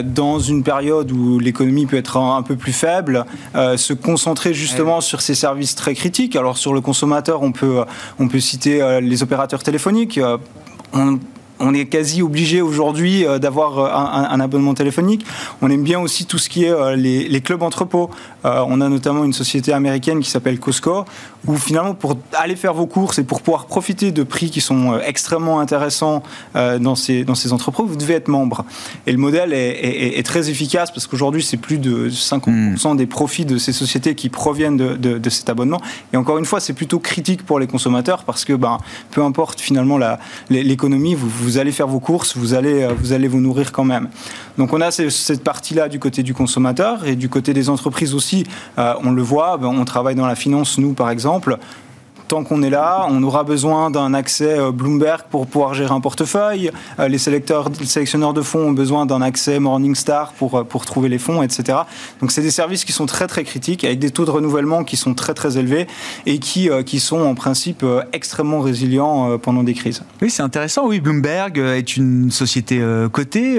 dans 0.00 0.38
une 0.38 0.62
période 0.62 1.12
où 1.12 1.38
l'économie 1.38 1.86
peut 1.86 1.96
être 1.96 2.16
un, 2.16 2.42
peu 2.42 2.56
plus 2.56 2.72
faible, 2.72 3.26
euh, 3.54 3.76
se 3.76 3.92
concentrer 3.92 4.54
justement 4.54 5.00
sur 5.00 5.20
ces 5.20 5.34
services 5.34 5.74
très 5.74 5.94
critiques. 5.94 6.36
Alors 6.36 6.56
sur 6.56 6.72
le 6.72 6.80
consommateur, 6.80 7.42
on 7.42 7.52
peut, 7.52 7.84
on 8.18 8.28
peut 8.28 8.40
citer 8.40 8.80
euh, 8.80 9.00
les 9.00 9.22
opérateurs 9.22 9.62
téléphoniques. 9.62 10.18
Euh, 10.18 10.38
on, 10.94 11.18
on 11.62 11.72
est 11.74 11.86
quasi 11.86 12.22
obligé 12.22 12.60
aujourd'hui 12.60 13.24
euh, 13.24 13.38
d'avoir 13.38 13.78
euh, 13.78 13.88
un, 13.92 14.40
abonnement 14.40 14.74
téléphonique. 14.74 15.24
On 15.62 15.70
aime 15.70 15.82
bien 15.82 16.00
aussi 16.00 16.26
tout 16.26 16.38
ce 16.38 16.48
qui 16.48 16.64
est 16.64 16.70
euh, 16.70 16.96
les, 16.96 17.40
clubs 17.40 17.62
entrepôts. 17.62 18.10
on 18.44 18.80
a 18.80 18.88
notamment 18.88 19.24
une 19.24 19.32
société 19.32 19.72
américaine 19.72 20.20
qui 20.20 20.30
s'appelle 20.30 20.58
Costco, 20.58 21.04
où 21.46 21.56
finalement 21.56 21.94
pour 21.94 22.16
aller 22.34 22.54
faire 22.54 22.74
vos 22.74 22.86
courses 22.86 23.18
et 23.18 23.24
pour 23.24 23.42
pouvoir 23.42 23.66
profiter 23.66 24.12
de 24.12 24.22
prix 24.22 24.50
qui 24.50 24.60
sont 24.60 24.98
extrêmement 25.00 25.58
intéressants 25.58 26.22
dans 26.54 26.94
ces, 26.94 27.24
dans 27.24 27.34
ces 27.34 27.52
entrepôts, 27.52 27.84
vous 27.84 27.96
devez 27.96 28.14
être 28.14 28.28
membre. 28.28 28.64
Et 29.08 29.12
le 29.12 29.18
modèle 29.18 29.52
est, 29.52 30.24
très 30.24 30.50
efficace 30.50 30.92
parce 30.92 31.08
qu'aujourd'hui, 31.08 31.42
c'est 31.42 31.56
plus 31.56 31.78
de 31.78 32.08
50% 32.10 32.92
hmm. 32.92 32.96
des 32.96 33.06
profits 33.06 33.44
de 33.44 33.58
ces 33.58 33.72
sociétés 33.72 34.14
qui 34.14 34.28
proviennent 34.28 34.76
de, 34.76 35.30
cet 35.30 35.48
abonnement. 35.48 35.80
Et 36.12 36.16
encore 36.16 36.38
une 36.38 36.44
fois, 36.44 36.60
c'est 36.60 36.74
plutôt 36.74 37.00
critique 37.00 37.44
pour 37.44 37.58
les 37.58 37.66
consommateurs 37.66 38.22
parce 38.22 38.44
que 38.44 38.52
ben, 38.52 38.78
peu 39.10 39.22
importe 39.22 39.60
finalement 39.60 39.98
l'économie, 40.48 41.16
vous, 41.16 41.28
vous 41.28 41.51
vous 41.52 41.58
allez 41.58 41.72
faire 41.72 41.86
vos 41.86 42.00
courses, 42.00 42.34
vous 42.34 42.54
allez, 42.54 42.82
euh, 42.82 42.94
vous 42.98 43.12
allez 43.12 43.28
vous 43.28 43.40
nourrir 43.40 43.72
quand 43.72 43.84
même. 43.84 44.08
Donc 44.56 44.72
on 44.72 44.80
a 44.80 44.90
cette 44.90 45.44
partie-là 45.44 45.90
du 45.90 45.98
côté 45.98 46.22
du 46.22 46.32
consommateur 46.32 47.06
et 47.06 47.14
du 47.14 47.28
côté 47.28 47.52
des 47.52 47.68
entreprises 47.68 48.14
aussi, 48.14 48.44
euh, 48.78 48.94
on 49.04 49.10
le 49.10 49.20
voit, 49.20 49.58
ben, 49.58 49.68
on 49.68 49.84
travaille 49.84 50.14
dans 50.14 50.26
la 50.26 50.34
finance, 50.34 50.78
nous 50.78 50.94
par 50.94 51.10
exemple 51.10 51.58
tant 52.32 52.44
qu'on 52.44 52.62
est 52.62 52.70
là, 52.70 53.06
on 53.10 53.22
aura 53.24 53.44
besoin 53.44 53.90
d'un 53.90 54.14
accès 54.14 54.56
Bloomberg 54.72 55.24
pour 55.28 55.46
pouvoir 55.46 55.74
gérer 55.74 55.92
un 55.92 56.00
portefeuille. 56.00 56.70
les, 56.98 57.18
sélecteurs, 57.18 57.68
les 57.78 57.84
sélectionneurs 57.84 58.32
de 58.32 58.40
fonds 58.40 58.68
ont 58.68 58.72
besoin 58.72 59.04
d'un 59.04 59.20
accès 59.20 59.60
Morningstar 59.60 60.32
pour, 60.32 60.64
pour 60.64 60.86
trouver 60.86 61.10
les 61.10 61.18
fonds, 61.18 61.42
etc. 61.42 61.80
Donc 62.22 62.32
c'est 62.32 62.40
des 62.40 62.50
services 62.50 62.86
qui 62.86 62.92
sont 62.92 63.04
très 63.04 63.26
très 63.26 63.44
critiques, 63.44 63.84
avec 63.84 63.98
des 63.98 64.08
taux 64.08 64.24
de 64.24 64.30
renouvellement 64.30 64.82
qui 64.82 64.96
sont 64.96 65.12
très 65.12 65.34
très 65.34 65.58
élevés 65.58 65.86
et 66.24 66.38
qui, 66.38 66.70
qui 66.86 67.00
sont 67.00 67.20
en 67.20 67.34
principe 67.34 67.84
extrêmement 68.14 68.60
résilients 68.60 69.36
pendant 69.36 69.62
des 69.62 69.74
crises. 69.74 70.02
Oui, 70.22 70.30
c'est 70.30 70.42
intéressant. 70.42 70.86
Oui, 70.86 71.00
Bloomberg 71.00 71.58
est 71.58 71.98
une 71.98 72.30
société 72.30 72.82
cotée, 73.12 73.58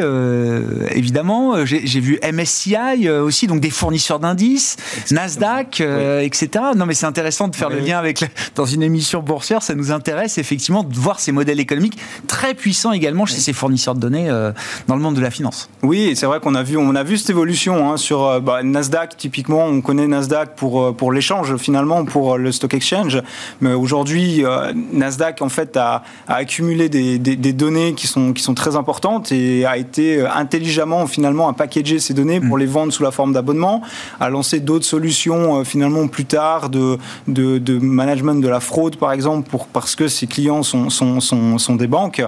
évidemment. 0.90 1.64
J'ai 1.64 2.00
vu 2.00 2.20
MSCI 2.24 3.08
aussi, 3.08 3.46
donc 3.46 3.60
des 3.60 3.70
fournisseurs 3.70 4.18
d'indices, 4.18 4.78
Nasdaq, 5.12 5.80
etc. 5.80 6.50
Non, 6.76 6.88
mais 6.88 6.96
c'est 6.96 7.06
intéressant 7.06 7.48
de 7.48 7.56
faire 7.56 7.70
le 7.70 7.78
lien 7.78 8.00
avec 8.00 8.26
dans 8.64 8.68
une 8.68 8.84
émission 8.84 9.22
boursière. 9.22 9.62
Ça 9.62 9.76
nous 9.76 9.92
intéresse 9.92 10.38
effectivement 10.38 10.84
de 10.84 10.96
voir 10.96 11.20
ces 11.20 11.34
modèles 11.34 11.60
économiques 11.60 11.98
très 12.28 12.54
puissants 12.54 12.94
également 12.94 13.26
chez 13.26 13.36
ces 13.36 13.52
fournisseurs 13.52 13.94
de 13.94 14.00
données 14.00 14.30
euh, 14.30 14.54
dans 14.88 14.96
le 14.96 15.02
monde 15.02 15.16
de 15.16 15.20
la 15.20 15.32
finance. 15.32 15.70
Oui, 15.82 16.14
c'est 16.16 16.28
vrai 16.28 16.40
qu'on 16.40 16.56
a 16.56 16.64
vu, 16.64 16.78
on 16.78 16.96
a 16.96 17.04
vu 17.04 17.18
cette 17.18 17.32
évolution 17.32 17.92
hein, 17.92 17.98
sur 17.98 18.24
euh, 18.24 18.40
bah, 18.40 18.64
Nasdaq. 18.64 19.18
Typiquement, 19.18 19.66
on 19.66 19.82
connaît 19.82 20.08
Nasdaq 20.08 20.56
pour 20.56 20.82
euh, 20.82 20.92
pour 20.94 21.12
l'échange 21.12 21.58
finalement, 21.58 22.06
pour 22.06 22.38
le 22.38 22.54
stock 22.54 22.74
exchange. 22.74 23.22
Mais 23.60 23.74
aujourd'hui, 23.74 24.46
Nasdaq 24.94 25.42
en 25.42 25.50
fait 25.50 25.76
a, 25.76 26.04
a 26.30 26.36
accumulé 26.36 26.88
des, 26.88 27.20
des, 27.20 27.36
des, 27.36 27.52
données 27.52 27.96
qui 27.96 28.08
sont 28.08 28.32
qui 28.32 28.44
sont 28.44 28.54
très 28.54 28.78
importantes 28.78 29.34
et 29.34 29.66
a 29.66 29.76
été 29.76 30.26
intelligemment 30.26 31.06
finalement 31.06 31.50
à 31.50 31.54
packager 31.54 32.00
ces 32.00 32.14
données 32.14 32.40
pour 32.40 32.56
mm. 32.56 32.60
les 32.62 32.66
vendre 32.66 32.94
sous 32.94 33.04
la 33.04 33.12
forme 33.12 33.34
d'abonnement, 33.34 33.82
a 34.22 34.30
lancé 34.30 34.62
d'autres 34.62 34.86
solutions 34.86 35.66
finalement 35.66 36.08
plus 36.08 36.26
tard 36.26 36.70
de, 36.70 36.98
de, 37.28 37.58
de 37.58 37.78
management 37.78 38.36
de 38.36 38.53
la 38.53 38.53
fraude 38.60 38.98
par 38.98 39.12
exemple 39.12 39.50
pour 39.50 39.68
parce 39.68 39.96
que 39.96 40.08
ses 40.08 40.28
clients 40.28 40.64
sont 40.64 40.90
sont, 40.90 41.20
sont, 41.20 41.76
des 41.76 41.88
banques 41.88 42.24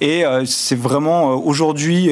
et 0.00 0.24
c'est 0.44 0.78
vraiment 0.78 1.34
aujourd'hui 1.34 2.10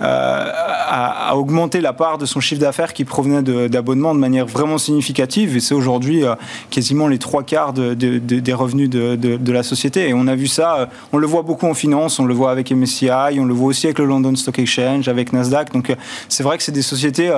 à, 0.00 1.36
augmenter 1.36 1.80
la 1.80 1.92
part 1.92 2.18
de 2.18 2.26
son 2.26 2.40
chiffre 2.40 2.60
d'affaires 2.60 2.92
qui 2.92 3.04
provenait 3.04 3.42
d'abonnements 3.68 4.14
de, 4.14 4.20
manière 4.20 4.46
vraiment 4.46 4.78
significative. 4.78 5.56
Et 5.56 5.60
c'est 5.60 5.74
aujourd'hui 5.74 6.24
euh, 6.24 6.34
quasiment 6.70 7.08
les 7.08 7.18
trois 7.18 7.42
quarts 7.42 7.72
de, 7.72 7.94
des 7.94 8.52
revenus 8.52 8.90
de, 8.90 9.52
la 9.52 9.62
société. 9.62 10.08
Et 10.08 10.14
on 10.14 10.26
a 10.26 10.34
vu 10.34 10.46
ça, 10.46 10.78
euh, 10.78 10.86
on 11.12 11.18
le 11.18 11.26
voit 11.26 11.42
beaucoup 11.42 11.66
en 11.66 11.74
finance, 11.74 12.18
on 12.18 12.24
le 12.24 12.34
voit 12.34 12.50
avec 12.50 12.70
MSCI, 12.70 13.38
on 13.38 13.44
le 13.44 13.54
voit 13.54 13.68
aussi 13.68 13.86
avec 13.86 13.98
le 13.98 14.04
London 14.04 14.34
Stock 14.36 14.58
Exchange, 14.58 15.08
avec 15.08 15.32
Nasdaq. 15.32 15.72
Donc 15.72 15.90
euh, 15.90 15.94
c'est 16.28 16.42
vrai 16.42 16.56
que 16.56 16.62
c'est 16.62 16.72
des 16.72 16.82
sociétés 16.82 17.32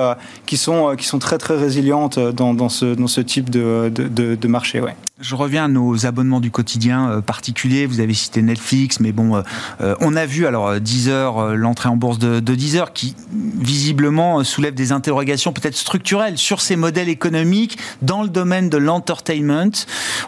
qui, 0.45 0.57
sont, 0.57 0.95
qui 0.97 1.05
sont 1.05 1.19
très 1.19 1.37
très 1.37 1.57
résilientes 1.57 2.19
dans, 2.19 2.53
dans, 2.53 2.69
ce, 2.69 2.93
dans 2.93 3.07
ce 3.07 3.21
type 3.21 3.49
de, 3.49 3.89
de, 3.89 4.47
marché. 4.47 4.81
Ouais. 4.81 4.95
Je 5.19 5.35
reviens 5.35 5.50
à 5.57 5.67
nos 5.67 6.05
abonnements 6.05 6.39
du 6.39 6.51
quotidien 6.51 7.21
particuliers. 7.25 7.85
Vous 7.85 7.99
avez 7.99 8.13
cité 8.13 8.41
Netflix, 8.41 8.99
mais 8.99 9.11
bon, 9.11 9.43
on 9.79 10.15
a 10.15 10.25
vu 10.25 10.45
alors 10.45 10.79
Deezer, 10.79 11.55
l'entrée 11.55 11.89
en 11.89 11.97
bourse 11.97 12.19
de, 12.19 12.39
de 12.39 12.55
Deezer, 12.55 12.93
qui 12.93 13.15
visiblement 13.31 14.43
soulève 14.43 14.73
des 14.73 14.91
interrogations 14.91 15.53
peut-être 15.53 15.75
structurelles 15.75 16.37
sur 16.37 16.61
ces 16.61 16.75
modèles 16.75 17.09
économiques 17.09 17.77
dans 18.01 18.23
le 18.23 18.29
domaine 18.29 18.69
de 18.69 18.77
l'entertainment. 18.77 19.71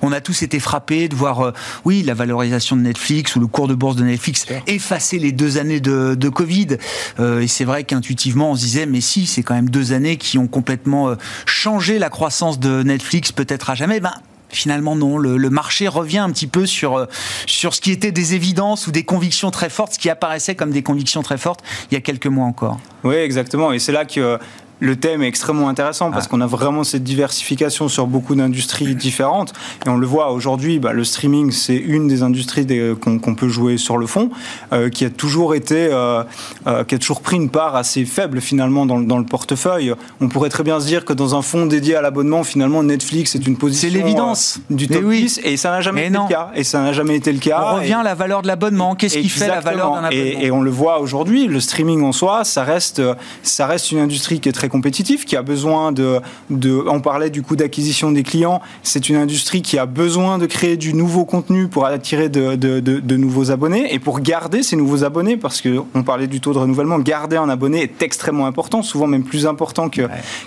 On 0.01 0.11
a 0.11 0.21
tous 0.21 0.43
été 0.43 0.59
frappés 0.59 1.07
de 1.07 1.15
voir, 1.15 1.41
euh, 1.41 1.51
oui, 1.85 2.03
la 2.03 2.13
valorisation 2.13 2.75
de 2.75 2.81
Netflix 2.81 3.35
ou 3.35 3.39
le 3.39 3.47
cours 3.47 3.67
de 3.67 3.75
bourse 3.75 3.95
de 3.95 4.03
Netflix 4.03 4.45
effacer 4.67 5.19
les 5.19 5.31
deux 5.31 5.57
années 5.57 5.79
de, 5.79 6.15
de 6.15 6.29
Covid. 6.29 6.77
Euh, 7.19 7.41
et 7.41 7.47
c'est 7.47 7.65
vrai 7.65 7.83
qu'intuitivement, 7.83 8.51
on 8.51 8.55
se 8.55 8.61
disait, 8.61 8.85
mais 8.85 9.01
si, 9.01 9.25
c'est 9.25 9.43
quand 9.43 9.55
même 9.55 9.69
deux 9.69 9.93
années 9.93 10.17
qui 10.17 10.37
ont 10.37 10.47
complètement 10.47 11.09
euh, 11.09 11.15
changé 11.45 11.99
la 11.99 12.09
croissance 12.09 12.59
de 12.59 12.83
Netflix, 12.83 13.31
peut-être 13.31 13.69
à 13.69 13.75
jamais. 13.75 13.99
Ben, 13.99 14.13
finalement 14.55 14.95
non. 14.95 15.17
Le, 15.17 15.49
marché 15.49 15.87
revient 15.87 16.19
un 16.19 16.31
petit 16.31 16.47
peu 16.47 16.65
sur, 16.65 17.07
sur 17.45 17.75
ce 17.75 17.81
qui 17.81 17.91
était 17.91 18.11
des 18.11 18.33
évidences 18.33 18.87
ou 18.87 18.91
des 18.91 19.03
convictions 19.03 19.51
très 19.51 19.69
fortes, 19.69 19.93
ce 19.93 19.99
qui 19.99 20.09
apparaissait 20.09 20.55
comme 20.55 20.71
des 20.71 20.83
convictions 20.83 21.21
très 21.21 21.37
fortes 21.37 21.61
il 21.91 21.93
y 21.93 21.97
a 21.97 22.01
quelques 22.01 22.27
mois 22.27 22.45
encore. 22.45 22.79
Oui, 23.03 23.15
exactement. 23.15 23.71
Et 23.71 23.79
c'est 23.79 23.91
là 23.91 24.05
que 24.05 24.39
le 24.83 24.97
thème 24.97 25.23
est 25.23 25.27
extrêmement 25.27 25.69
intéressant 25.69 26.11
parce 26.11 26.25
ah. 26.25 26.29
qu'on 26.29 26.41
a 26.41 26.45
vraiment 26.45 26.83
cette 26.83 27.03
diversification 27.03 27.87
sur 27.87 28.05
beaucoup 28.05 28.35
d'industries 28.35 28.95
différentes. 28.95 29.53
Et 29.85 29.89
on 29.89 29.95
le 29.95 30.05
voit 30.05 30.31
aujourd'hui, 30.31 30.77
bah, 30.77 30.91
le 30.91 31.05
streaming, 31.05 31.51
c'est 31.51 31.77
une 31.77 32.09
des 32.09 32.21
industries 32.21 32.67
qu'on 32.99 33.35
peut 33.35 33.47
jouer 33.47 33.77
sur 33.77 33.97
le 33.97 34.07
fond, 34.07 34.29
euh, 34.73 34.89
qui 34.89 35.05
a 35.05 35.09
toujours 35.09 35.55
été, 35.55 35.87
euh, 35.89 36.23
euh, 36.67 36.83
qui 36.83 36.95
a 36.95 36.97
toujours 36.97 37.21
pris 37.21 37.37
une 37.37 37.49
part 37.49 37.77
assez 37.77 38.03
faible 38.03 38.41
finalement 38.41 38.85
dans, 38.85 38.97
le 39.17 39.25
portefeuille. 39.25 39.93
On 40.19 40.27
pourrait 40.27 40.49
très 40.49 40.63
bien 40.63 40.81
se 40.81 40.85
dire 40.85 41.05
que 41.05 41.13
dans 41.13 41.33
un 41.33 41.41
fonds 41.41 41.65
dédié 41.65 41.95
à 41.95 42.01
l'abonnement, 42.01 42.43
finalement, 42.43 42.83
Netflix 42.83 43.35
est 43.35 43.47
une 43.47 43.55
position. 43.55 43.87
C'est 43.89 43.95
l'évidence. 43.95 44.59
du 44.69 44.89
top 44.89 45.03
oui. 45.05 45.23
10 45.23 45.41
et 45.45 45.55
ça 45.55 45.71
n'a 45.71 45.79
jamais 45.79 46.07
été 46.07 46.17
le 46.17 46.27
cas. 46.27 46.51
Et 46.55 46.65
ça 46.65 46.81
n'a 46.81 46.91
jamais 46.91 47.15
été 47.15 47.31
le 47.31 47.39
cas. 47.39 47.69
On 47.71 47.75
revient 47.75 47.93
à 47.93 48.03
la 48.03 48.15
valeur 48.15 48.41
de 48.41 48.47
l'abonnement. 48.47 48.95
Qu'est-ce 48.95 49.17
qui 49.17 49.29
fait 49.29 49.47
la 49.47 49.61
valeur 49.61 49.93
d'un 49.93 50.03
abonnement 50.03 50.11
et, 50.11 50.47
et, 50.47 50.51
on 50.51 50.61
le 50.61 50.71
voit 50.71 50.99
aujourd'hui, 50.99 51.47
le 51.47 51.61
streaming 51.61 52.03
en 52.03 52.11
soi, 52.11 52.43
ça 52.43 52.65
reste, 52.65 53.01
ça 53.43 53.65
reste 53.65 53.93
une 53.93 53.99
industrie 53.99 54.41
qui 54.41 54.49
est 54.49 54.53
très 54.53 54.69
compétitif, 54.73 55.25
qui 55.25 55.35
a 55.35 55.43
besoin 55.43 55.91
de, 55.91 56.19
de 56.49 56.83
on 56.87 56.99
parlait 56.99 57.29
du 57.29 57.43
coût 57.43 57.55
d'acquisition 57.55 58.11
des 58.11 58.23
clients, 58.23 58.59
c'est 58.81 59.07
une 59.07 59.17
industrie 59.17 59.61
qui 59.61 59.77
a 59.77 59.85
besoin 59.85 60.39
de 60.39 60.47
créer 60.47 60.77
du 60.77 60.95
nouveau 60.95 61.25
contenu 61.25 61.67
pour 61.67 61.85
attirer 61.85 62.27
de, 62.27 62.55
de, 62.55 62.79
de 62.79 63.17
nouveaux 63.17 63.51
abonnés. 63.51 63.93
Et 63.93 63.99
pour 63.99 64.19
garder 64.19 64.63
ces 64.63 64.75
nouveaux 64.75 65.03
abonnés, 65.03 65.37
parce 65.37 65.61
qu'on 65.61 66.01
parlait 66.03 66.25
du 66.25 66.39
taux 66.41 66.53
de 66.53 66.57
renouvellement, 66.57 66.97
garder 66.97 67.37
un 67.37 67.49
abonné 67.49 67.83
est 67.83 68.01
extrêmement 68.01 68.47
important, 68.47 68.81
souvent 68.81 69.05
même 69.05 69.23
plus 69.23 69.45
important 69.45 69.89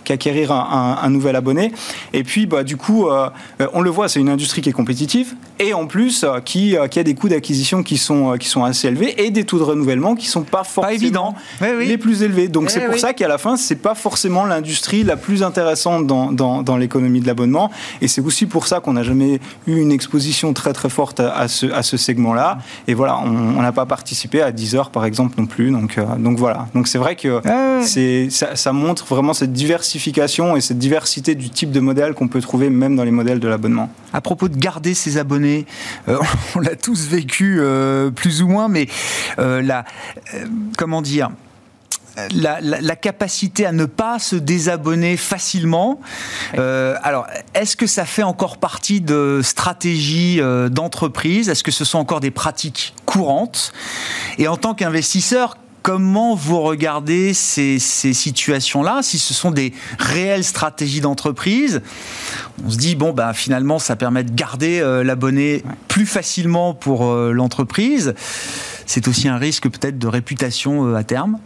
qu'acquérir 0.05 0.51
un, 0.51 0.99
un, 1.01 1.11
nouvel 1.11 1.37
abonné. 1.37 1.73
Et 2.13 2.25
puis, 2.25 2.47
bah, 2.47 2.65
du 2.65 2.77
coup, 2.77 3.07
euh, 3.07 3.29
on 3.75 3.81
le 3.81 3.91
voit, 3.91 4.09
c'est 4.09 4.19
une 4.19 4.29
industrie 4.29 4.61
qui 4.61 4.71
est 4.71 4.79
compétitive. 4.83 5.35
Et 5.61 5.73
en 5.73 5.87
plus 5.87 6.25
euh, 6.25 6.41
qui, 6.41 6.77
euh, 6.77 6.89
qui 6.89 6.99
a 6.99 7.05
des 7.05 7.15
coûts 7.15 7.29
d'acquisition 7.29 7.85
qui 7.85 7.97
sont, 7.97 8.37
qui 8.39 8.49
sont 8.49 8.65
assez 8.65 8.89
élevés 8.89 9.25
et 9.25 9.31
des 9.31 9.45
taux 9.45 9.59
de 9.59 9.63
renouvellement 9.63 10.15
qui 10.15 10.27
sont 10.27 10.43
pas 10.43 10.65
forcément 10.65 11.35
les 11.61 11.97
plus 11.97 12.23
élevés. 12.23 12.49
Donc 12.49 12.71
c'est 12.71 12.85
pour 12.87 12.99
ça 12.99 13.15
qu'à 13.15 13.29
la 13.29 13.39
fin, 13.39 13.57
c'est 13.57 13.77
pas 13.77 13.95
forcément 13.95 14.06
forcément 14.07 14.45
l'industrie 14.45 15.03
la 15.03 15.17
plus 15.17 15.43
intéressante 15.43 16.07
dans, 16.07 16.31
dans, 16.31 16.77
l'économie 16.77 17.21
de 17.21 17.27
l'abonnement. 17.27 17.73
Et 18.01 18.07
c'est 18.07 18.21
aussi 18.21 18.47
pour 18.47 18.69
ça 18.69 18.79
qu'on 18.79 18.93
n'a 18.93 19.03
jamais 19.03 19.41
eu 19.67 19.81
une 19.81 19.91
exposition 19.91 20.53
très 20.53 20.73
très 20.73 20.89
forte 20.89 21.19
à, 21.19 21.49
ce, 21.49 21.67
à 21.73 21.83
ce 21.83 21.97
segment-là. 21.97 22.59
Et 22.87 22.95
voilà, 22.95 23.19
on 23.19 23.61
n'a 23.61 23.73
pas 23.73 23.85
participé 23.85 24.43
à 24.43 24.53
10 24.53 24.77
heures 24.77 24.91
par 24.91 25.07
exemple 25.07 25.35
non 25.39 25.47
plus. 25.47 25.73
Donc, 25.73 25.99
euh, 25.99 26.05
donc 26.19 26.39
voilà. 26.39 26.69
Donc 26.73 26.87
c'est 26.87 26.99
vrai 26.99 27.17
que 27.17 27.43
c'est, 27.83 28.29
ça, 28.31 28.73
montre 28.73 29.07
vraiment 29.07 29.35
cette 29.35 29.53
diversification 29.53 30.55
et 30.55 30.61
cette 30.61 30.79
diversité 30.79 31.35
du 31.35 31.51
type 31.51 31.73
de 31.73 31.81
modèle 31.81 32.15
qu'on 32.15 32.29
peut 32.29 32.41
trouver 32.41 32.71
même 32.71 32.95
dans 32.95 33.03
les 33.03 33.11
modèles 33.11 33.41
de 33.41 33.49
l'abonnement. 33.49 33.91
À 34.13 34.21
propos 34.21 34.49
de 34.49 34.57
garder 34.57 34.95
ses 34.95 35.19
abonnés, 35.19 35.67
euh, 36.09 36.17
on 36.55 36.61
l'a 36.61 36.77
tous 36.77 37.09
vécu 37.09 37.57
euh, 37.59 38.13
plus 38.13 38.41
ou 38.41 38.47
moins, 38.47 38.69
mais 38.69 38.87
la, 39.37 39.85
comment 40.77 41.03
dire 41.03 41.31
la, 42.35 42.97
capacité 42.97 43.67
à 43.67 43.73
ne 43.73 43.85
pas 43.85 44.19
se 44.19 44.37
désabonner 44.37 45.17
facilement. 45.17 46.01
Euh, 46.57 46.97
alors, 47.03 47.27
est-ce 47.55 47.77
que 47.77 47.87
ça 47.87 48.05
fait 48.05 48.23
encore 48.23 48.59
partie 48.59 49.01
de 49.01 49.41
stratégies 49.43 50.41
euh, 50.41 50.69
d'entreprise 50.69 51.49
Est-ce 51.49 51.63
que 51.63 51.71
ce 51.71 51.85
sont 51.85 51.99
encore 51.99 52.21
des 52.21 52.31
pratiques 52.31 52.95
courantes? 53.05 53.73
Et 54.39 54.49
en 54.49 54.57
tant 54.57 54.75
qu'investisseur, 54.75 55.59
comment 55.83 56.35
vous 56.35 56.63
regardez 56.63 57.35
ces, 57.35 57.79
situations-là? 57.79 59.01
Si 59.03 59.19
ce 59.19 59.35
sont 59.35 59.51
des 59.51 59.73
réelles 59.99 60.45
stratégies 60.45 61.01
d'entreprise, 61.01 61.83
on 62.65 62.71
se 62.71 62.77
dit 62.77 62.97
bon 62.97 63.13
ben 63.13 63.33
finalement 63.35 63.79
ça 63.79 63.95
permet 63.95 64.25
de 64.25 64.35
garder 64.35 64.81
euh, 64.81 65.05
l'abonné 65.05 65.63
plus 65.87 66.07
facilement 66.07 66.75
pour 66.75 67.05
l'entreprise. 67.15 68.15
C'est 68.87 69.07
aussi 69.07 69.29
un 69.29 69.37
risque 69.37 69.69
peut-être 69.69 69.99
de 69.99 70.07
réputation 70.09 70.95
à 70.95 71.05
terme? 71.05 71.39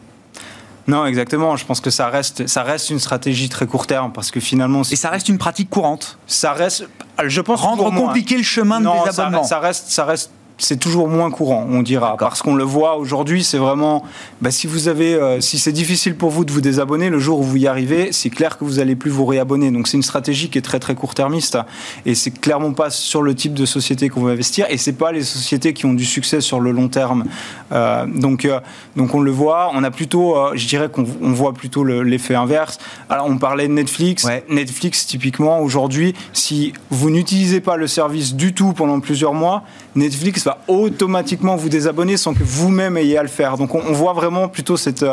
Non, 0.91 1.07
exactement. 1.07 1.57
Je 1.57 1.65
pense 1.65 1.81
que 1.81 1.91
ça 1.91 2.09
reste, 2.09 2.47
ça 2.47 2.63
reste 2.63 2.91
une 2.91 2.99
stratégie 2.99 3.49
très 3.49 3.67
court 3.67 3.87
terme 3.87 4.13
parce 4.13 4.31
que 4.31 4.41
finalement. 4.41 4.83
Et 4.83 4.97
ça 4.97 5.11
reste 5.11 5.29
une 5.29 5.39
pratique 5.39 5.71
courante. 5.71 6.19
Ça 6.27 6.53
reste, 6.53 6.89
je 7.25 7.41
pense. 7.41 7.61
Rendre 7.61 7.91
compliqué 7.91 8.37
le 8.37 8.43
chemin 8.43 8.81
de 8.81 8.89
désabonnement. 9.05 9.43
Ça, 9.43 9.49
ça 9.49 9.59
reste, 9.61 9.89
ça 9.89 10.05
reste 10.05 10.31
c'est 10.61 10.77
toujours 10.77 11.09
moins 11.09 11.31
courant, 11.31 11.67
on 11.71 11.83
dira, 11.83 12.17
parce 12.19 12.43
qu'on 12.43 12.55
le 12.55 12.65
voit 12.65 12.97
aujourd'hui, 12.97 13.43
c'est 13.43 13.59
vraiment, 13.59 14.05
bah, 14.41 14.51
si 14.51 14.67
vous 14.67 14.89
avez, 14.89 15.15
euh, 15.15 15.41
si 15.41 15.59
c'est 15.59 15.73
difficile 15.73 16.15
pour 16.15 16.31
vous 16.31 16.45
de 16.45 16.53
vous 16.53 16.61
désabonner, 16.61 17.11
le 17.11 17.19
jour 17.19 17.41
où 17.41 17.43
vous 17.43 17.57
y 17.57 17.67
arrivez, 17.67 18.13
c'est 18.13 18.31
clair 18.31 18.59
que 18.59 18.65
vous 18.65 18.79
allez 18.79 18.95
plus 18.95 19.11
vous 19.11 19.25
réabonner. 19.25 19.71
Donc 19.71 19.89
c'est 19.89 19.97
une 19.97 20.03
stratégie 20.03 20.51
qui 20.51 20.59
est 20.59 20.63
très 20.63 20.79
très 20.79 20.95
court-termiste, 20.95 21.59
et 22.07 22.15
c'est 22.15 22.31
clairement 22.31 22.73
pas 22.73 22.91
sur 22.91 23.23
le 23.23 23.35
type 23.35 23.55
de 23.55 23.67
société 23.67 24.09
qu'on 24.09 24.23
veut 24.23 24.33
investir, 24.33 24.67
et 24.69 24.77
c'est 24.77 24.93
pas 24.93 25.13
les 25.13 25.23
sociétés 25.23 25.73
qui 25.73 25.87
ont 25.87 25.95
du 25.95 26.05
succès 26.05 26.41
sur 26.41 26.61
le 26.61 26.71
long 26.71 26.89
terme. 26.89 27.25
Euh, 27.73 28.07
donc 28.07 28.45
euh, 28.45 28.61
donc 28.97 29.15
on 29.15 29.21
le 29.21 29.31
voit, 29.31 29.71
on 29.75 29.83
a 29.83 29.91
plutôt, 29.91 30.37
je 30.55 30.67
dirais 30.67 30.89
qu'on 30.89 31.05
voit 31.05 31.55
plutôt 31.55 31.85
l'effet 31.85 32.35
inverse. 32.35 32.79
Alors 33.09 33.27
on 33.27 33.39
parlait 33.39 33.69
de 33.69 33.73
Netflix, 33.73 34.27
Netflix 34.49 35.07
typiquement 35.07 35.61
aujourd'hui, 35.61 36.15
si 36.33 36.73
vous 36.91 37.11
n'utilisez 37.11 37.61
pas 37.61 37.77
le 37.77 37.87
service 37.87 38.35
du 38.35 38.53
tout 38.53 38.73
pendant 38.73 39.01
plusieurs 39.01 39.35
mois, 39.35 39.63
Netflix 39.95 40.45
va 40.45 40.59
automatiquement 40.69 41.57
vous 41.57 41.69
désabonner 41.69 42.17
sans 42.17 42.35
que 42.35 42.43
vous-même 42.43 42.97
ayez 42.97 43.19
à 43.19 43.23
le 43.23 43.29
faire. 43.29 43.57
Donc 43.57 43.75
on, 43.75 43.93
voit 43.93 44.13
vraiment 44.13 44.49
plutôt 44.49 44.77
cette, 44.77 45.05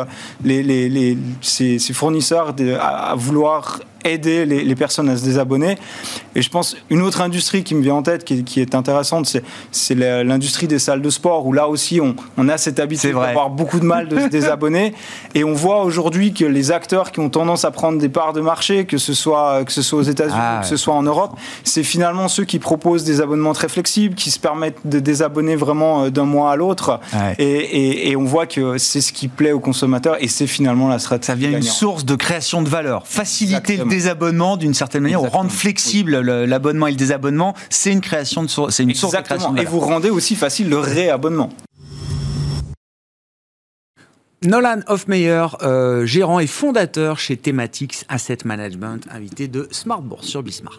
les, 0.44 0.62
les, 0.62 1.18
ces, 1.40 1.78
fournisseurs 1.92 2.54
à, 2.80 3.14
vouloir 3.16 3.80
aider 4.04 4.46
les, 4.46 4.74
personnes 4.74 5.08
à 5.08 5.16
se 5.16 5.24
désabonner. 5.24 5.76
Et 6.34 6.42
je 6.42 6.50
pense 6.50 6.76
une 6.90 7.02
autre 7.02 7.20
industrie 7.20 7.64
qui 7.64 7.74
me 7.74 7.82
vient 7.82 7.94
en 7.94 8.02
tête, 8.02 8.24
qui, 8.24 8.60
est 8.60 8.74
intéressante, 8.74 9.36
c'est 9.72 9.94
l'industrie 9.94 10.66
des 10.66 10.78
salles 10.78 11.02
de 11.02 11.10
sport, 11.10 11.46
où 11.46 11.52
là 11.52 11.68
aussi 11.68 12.00
on, 12.00 12.14
on 12.36 12.48
a 12.48 12.58
cette 12.58 12.78
habitude 12.78 13.14
d'avoir 13.14 13.50
beaucoup 13.50 13.80
de 13.80 13.84
mal 13.84 14.08
de 14.08 14.18
se 14.18 14.26
désabonner. 14.30 14.94
Et 15.34 15.44
on 15.44 15.52
voit 15.52 15.82
aujourd'hui 15.82 16.32
que 16.32 16.44
les 16.44 16.70
acteurs 16.70 17.12
qui 17.12 17.20
ont 17.20 17.30
tendance 17.30 17.64
à 17.64 17.70
prendre 17.70 17.98
des 17.98 18.08
parts 18.08 18.32
de 18.32 18.40
marché, 18.40 18.84
que 18.84 18.98
ce 18.98 19.14
soit, 19.14 19.64
que 19.64 19.72
ce 19.72 19.82
soit 19.82 19.98
aux 19.98 20.02
États-Unis, 20.02 20.38
ah, 20.38 20.60
que 20.62 20.68
ce 20.68 20.76
soit 20.76 20.94
en 20.94 21.02
Europe, 21.02 21.36
c'est 21.64 21.82
finalement 21.82 22.28
ceux 22.28 22.44
qui 22.44 22.58
proposent 22.58 23.04
des 23.04 23.20
abonnements 23.20 23.52
très 23.52 23.68
flexibles, 23.68 24.14
qui 24.14 24.30
se 24.30 24.38
permettent 24.38 24.67
de 24.84 24.98
désabonner 24.98 25.56
vraiment 25.56 26.04
euh, 26.04 26.10
d'un 26.10 26.24
mois 26.24 26.52
à 26.52 26.56
l'autre. 26.56 27.00
Et, 27.38 28.10
et, 28.10 28.16
on 28.16 28.24
voit 28.24 28.46
que 28.46 28.78
c'est 28.78 29.00
ce 29.00 29.12
qui 29.12 29.28
plaît 29.28 29.52
aux 29.52 29.60
consommateurs 29.60 30.16
et 30.20 30.28
c'est 30.28 30.46
finalement 30.46 30.88
la 30.88 30.98
stratégie. 30.98 31.26
Ça 31.26 31.34
vient 31.34 31.50
une 31.50 31.62
source 31.62 32.04
de 32.04 32.14
création 32.14 32.62
de 32.62 32.68
valeur, 32.68 33.06
faciliter 33.06 33.76
le 33.76 33.84
désabonnement 33.84 34.56
d'une 34.56 34.74
certaine 34.74 35.02
manière, 35.02 35.20
rendre 35.20 35.50
flexible 35.50 36.20
l'abonnement 36.20 36.86
et 36.86 36.92
le 36.92 36.96
désabonnement, 36.96 37.54
c'est 37.70 37.92
une 37.92 38.00
création 38.00 38.42
de 38.42 38.48
c'est 38.48 38.82
une 38.82 38.94
source 38.94 39.14
de 39.14 39.20
création 39.20 39.50
de 39.50 39.56
valeur. 39.56 39.72
Et 39.72 39.74
vous 39.74 39.80
rendez 39.80 40.10
aussi 40.10 40.34
facile 40.36 40.68
le 40.68 40.78
réabonnement. 40.78 41.50
Nolan 44.44 44.80
Hofmeyer, 44.86 45.46
euh, 45.62 46.06
gérant 46.06 46.38
et 46.38 46.46
fondateur 46.46 47.18
chez 47.18 47.36
Thematics 47.36 48.04
Asset 48.08 48.38
Management, 48.44 49.00
invité 49.10 49.48
de 49.48 49.66
Smart 49.72 50.00
Bourse 50.00 50.26
sur 50.26 50.44
Bismart. 50.44 50.78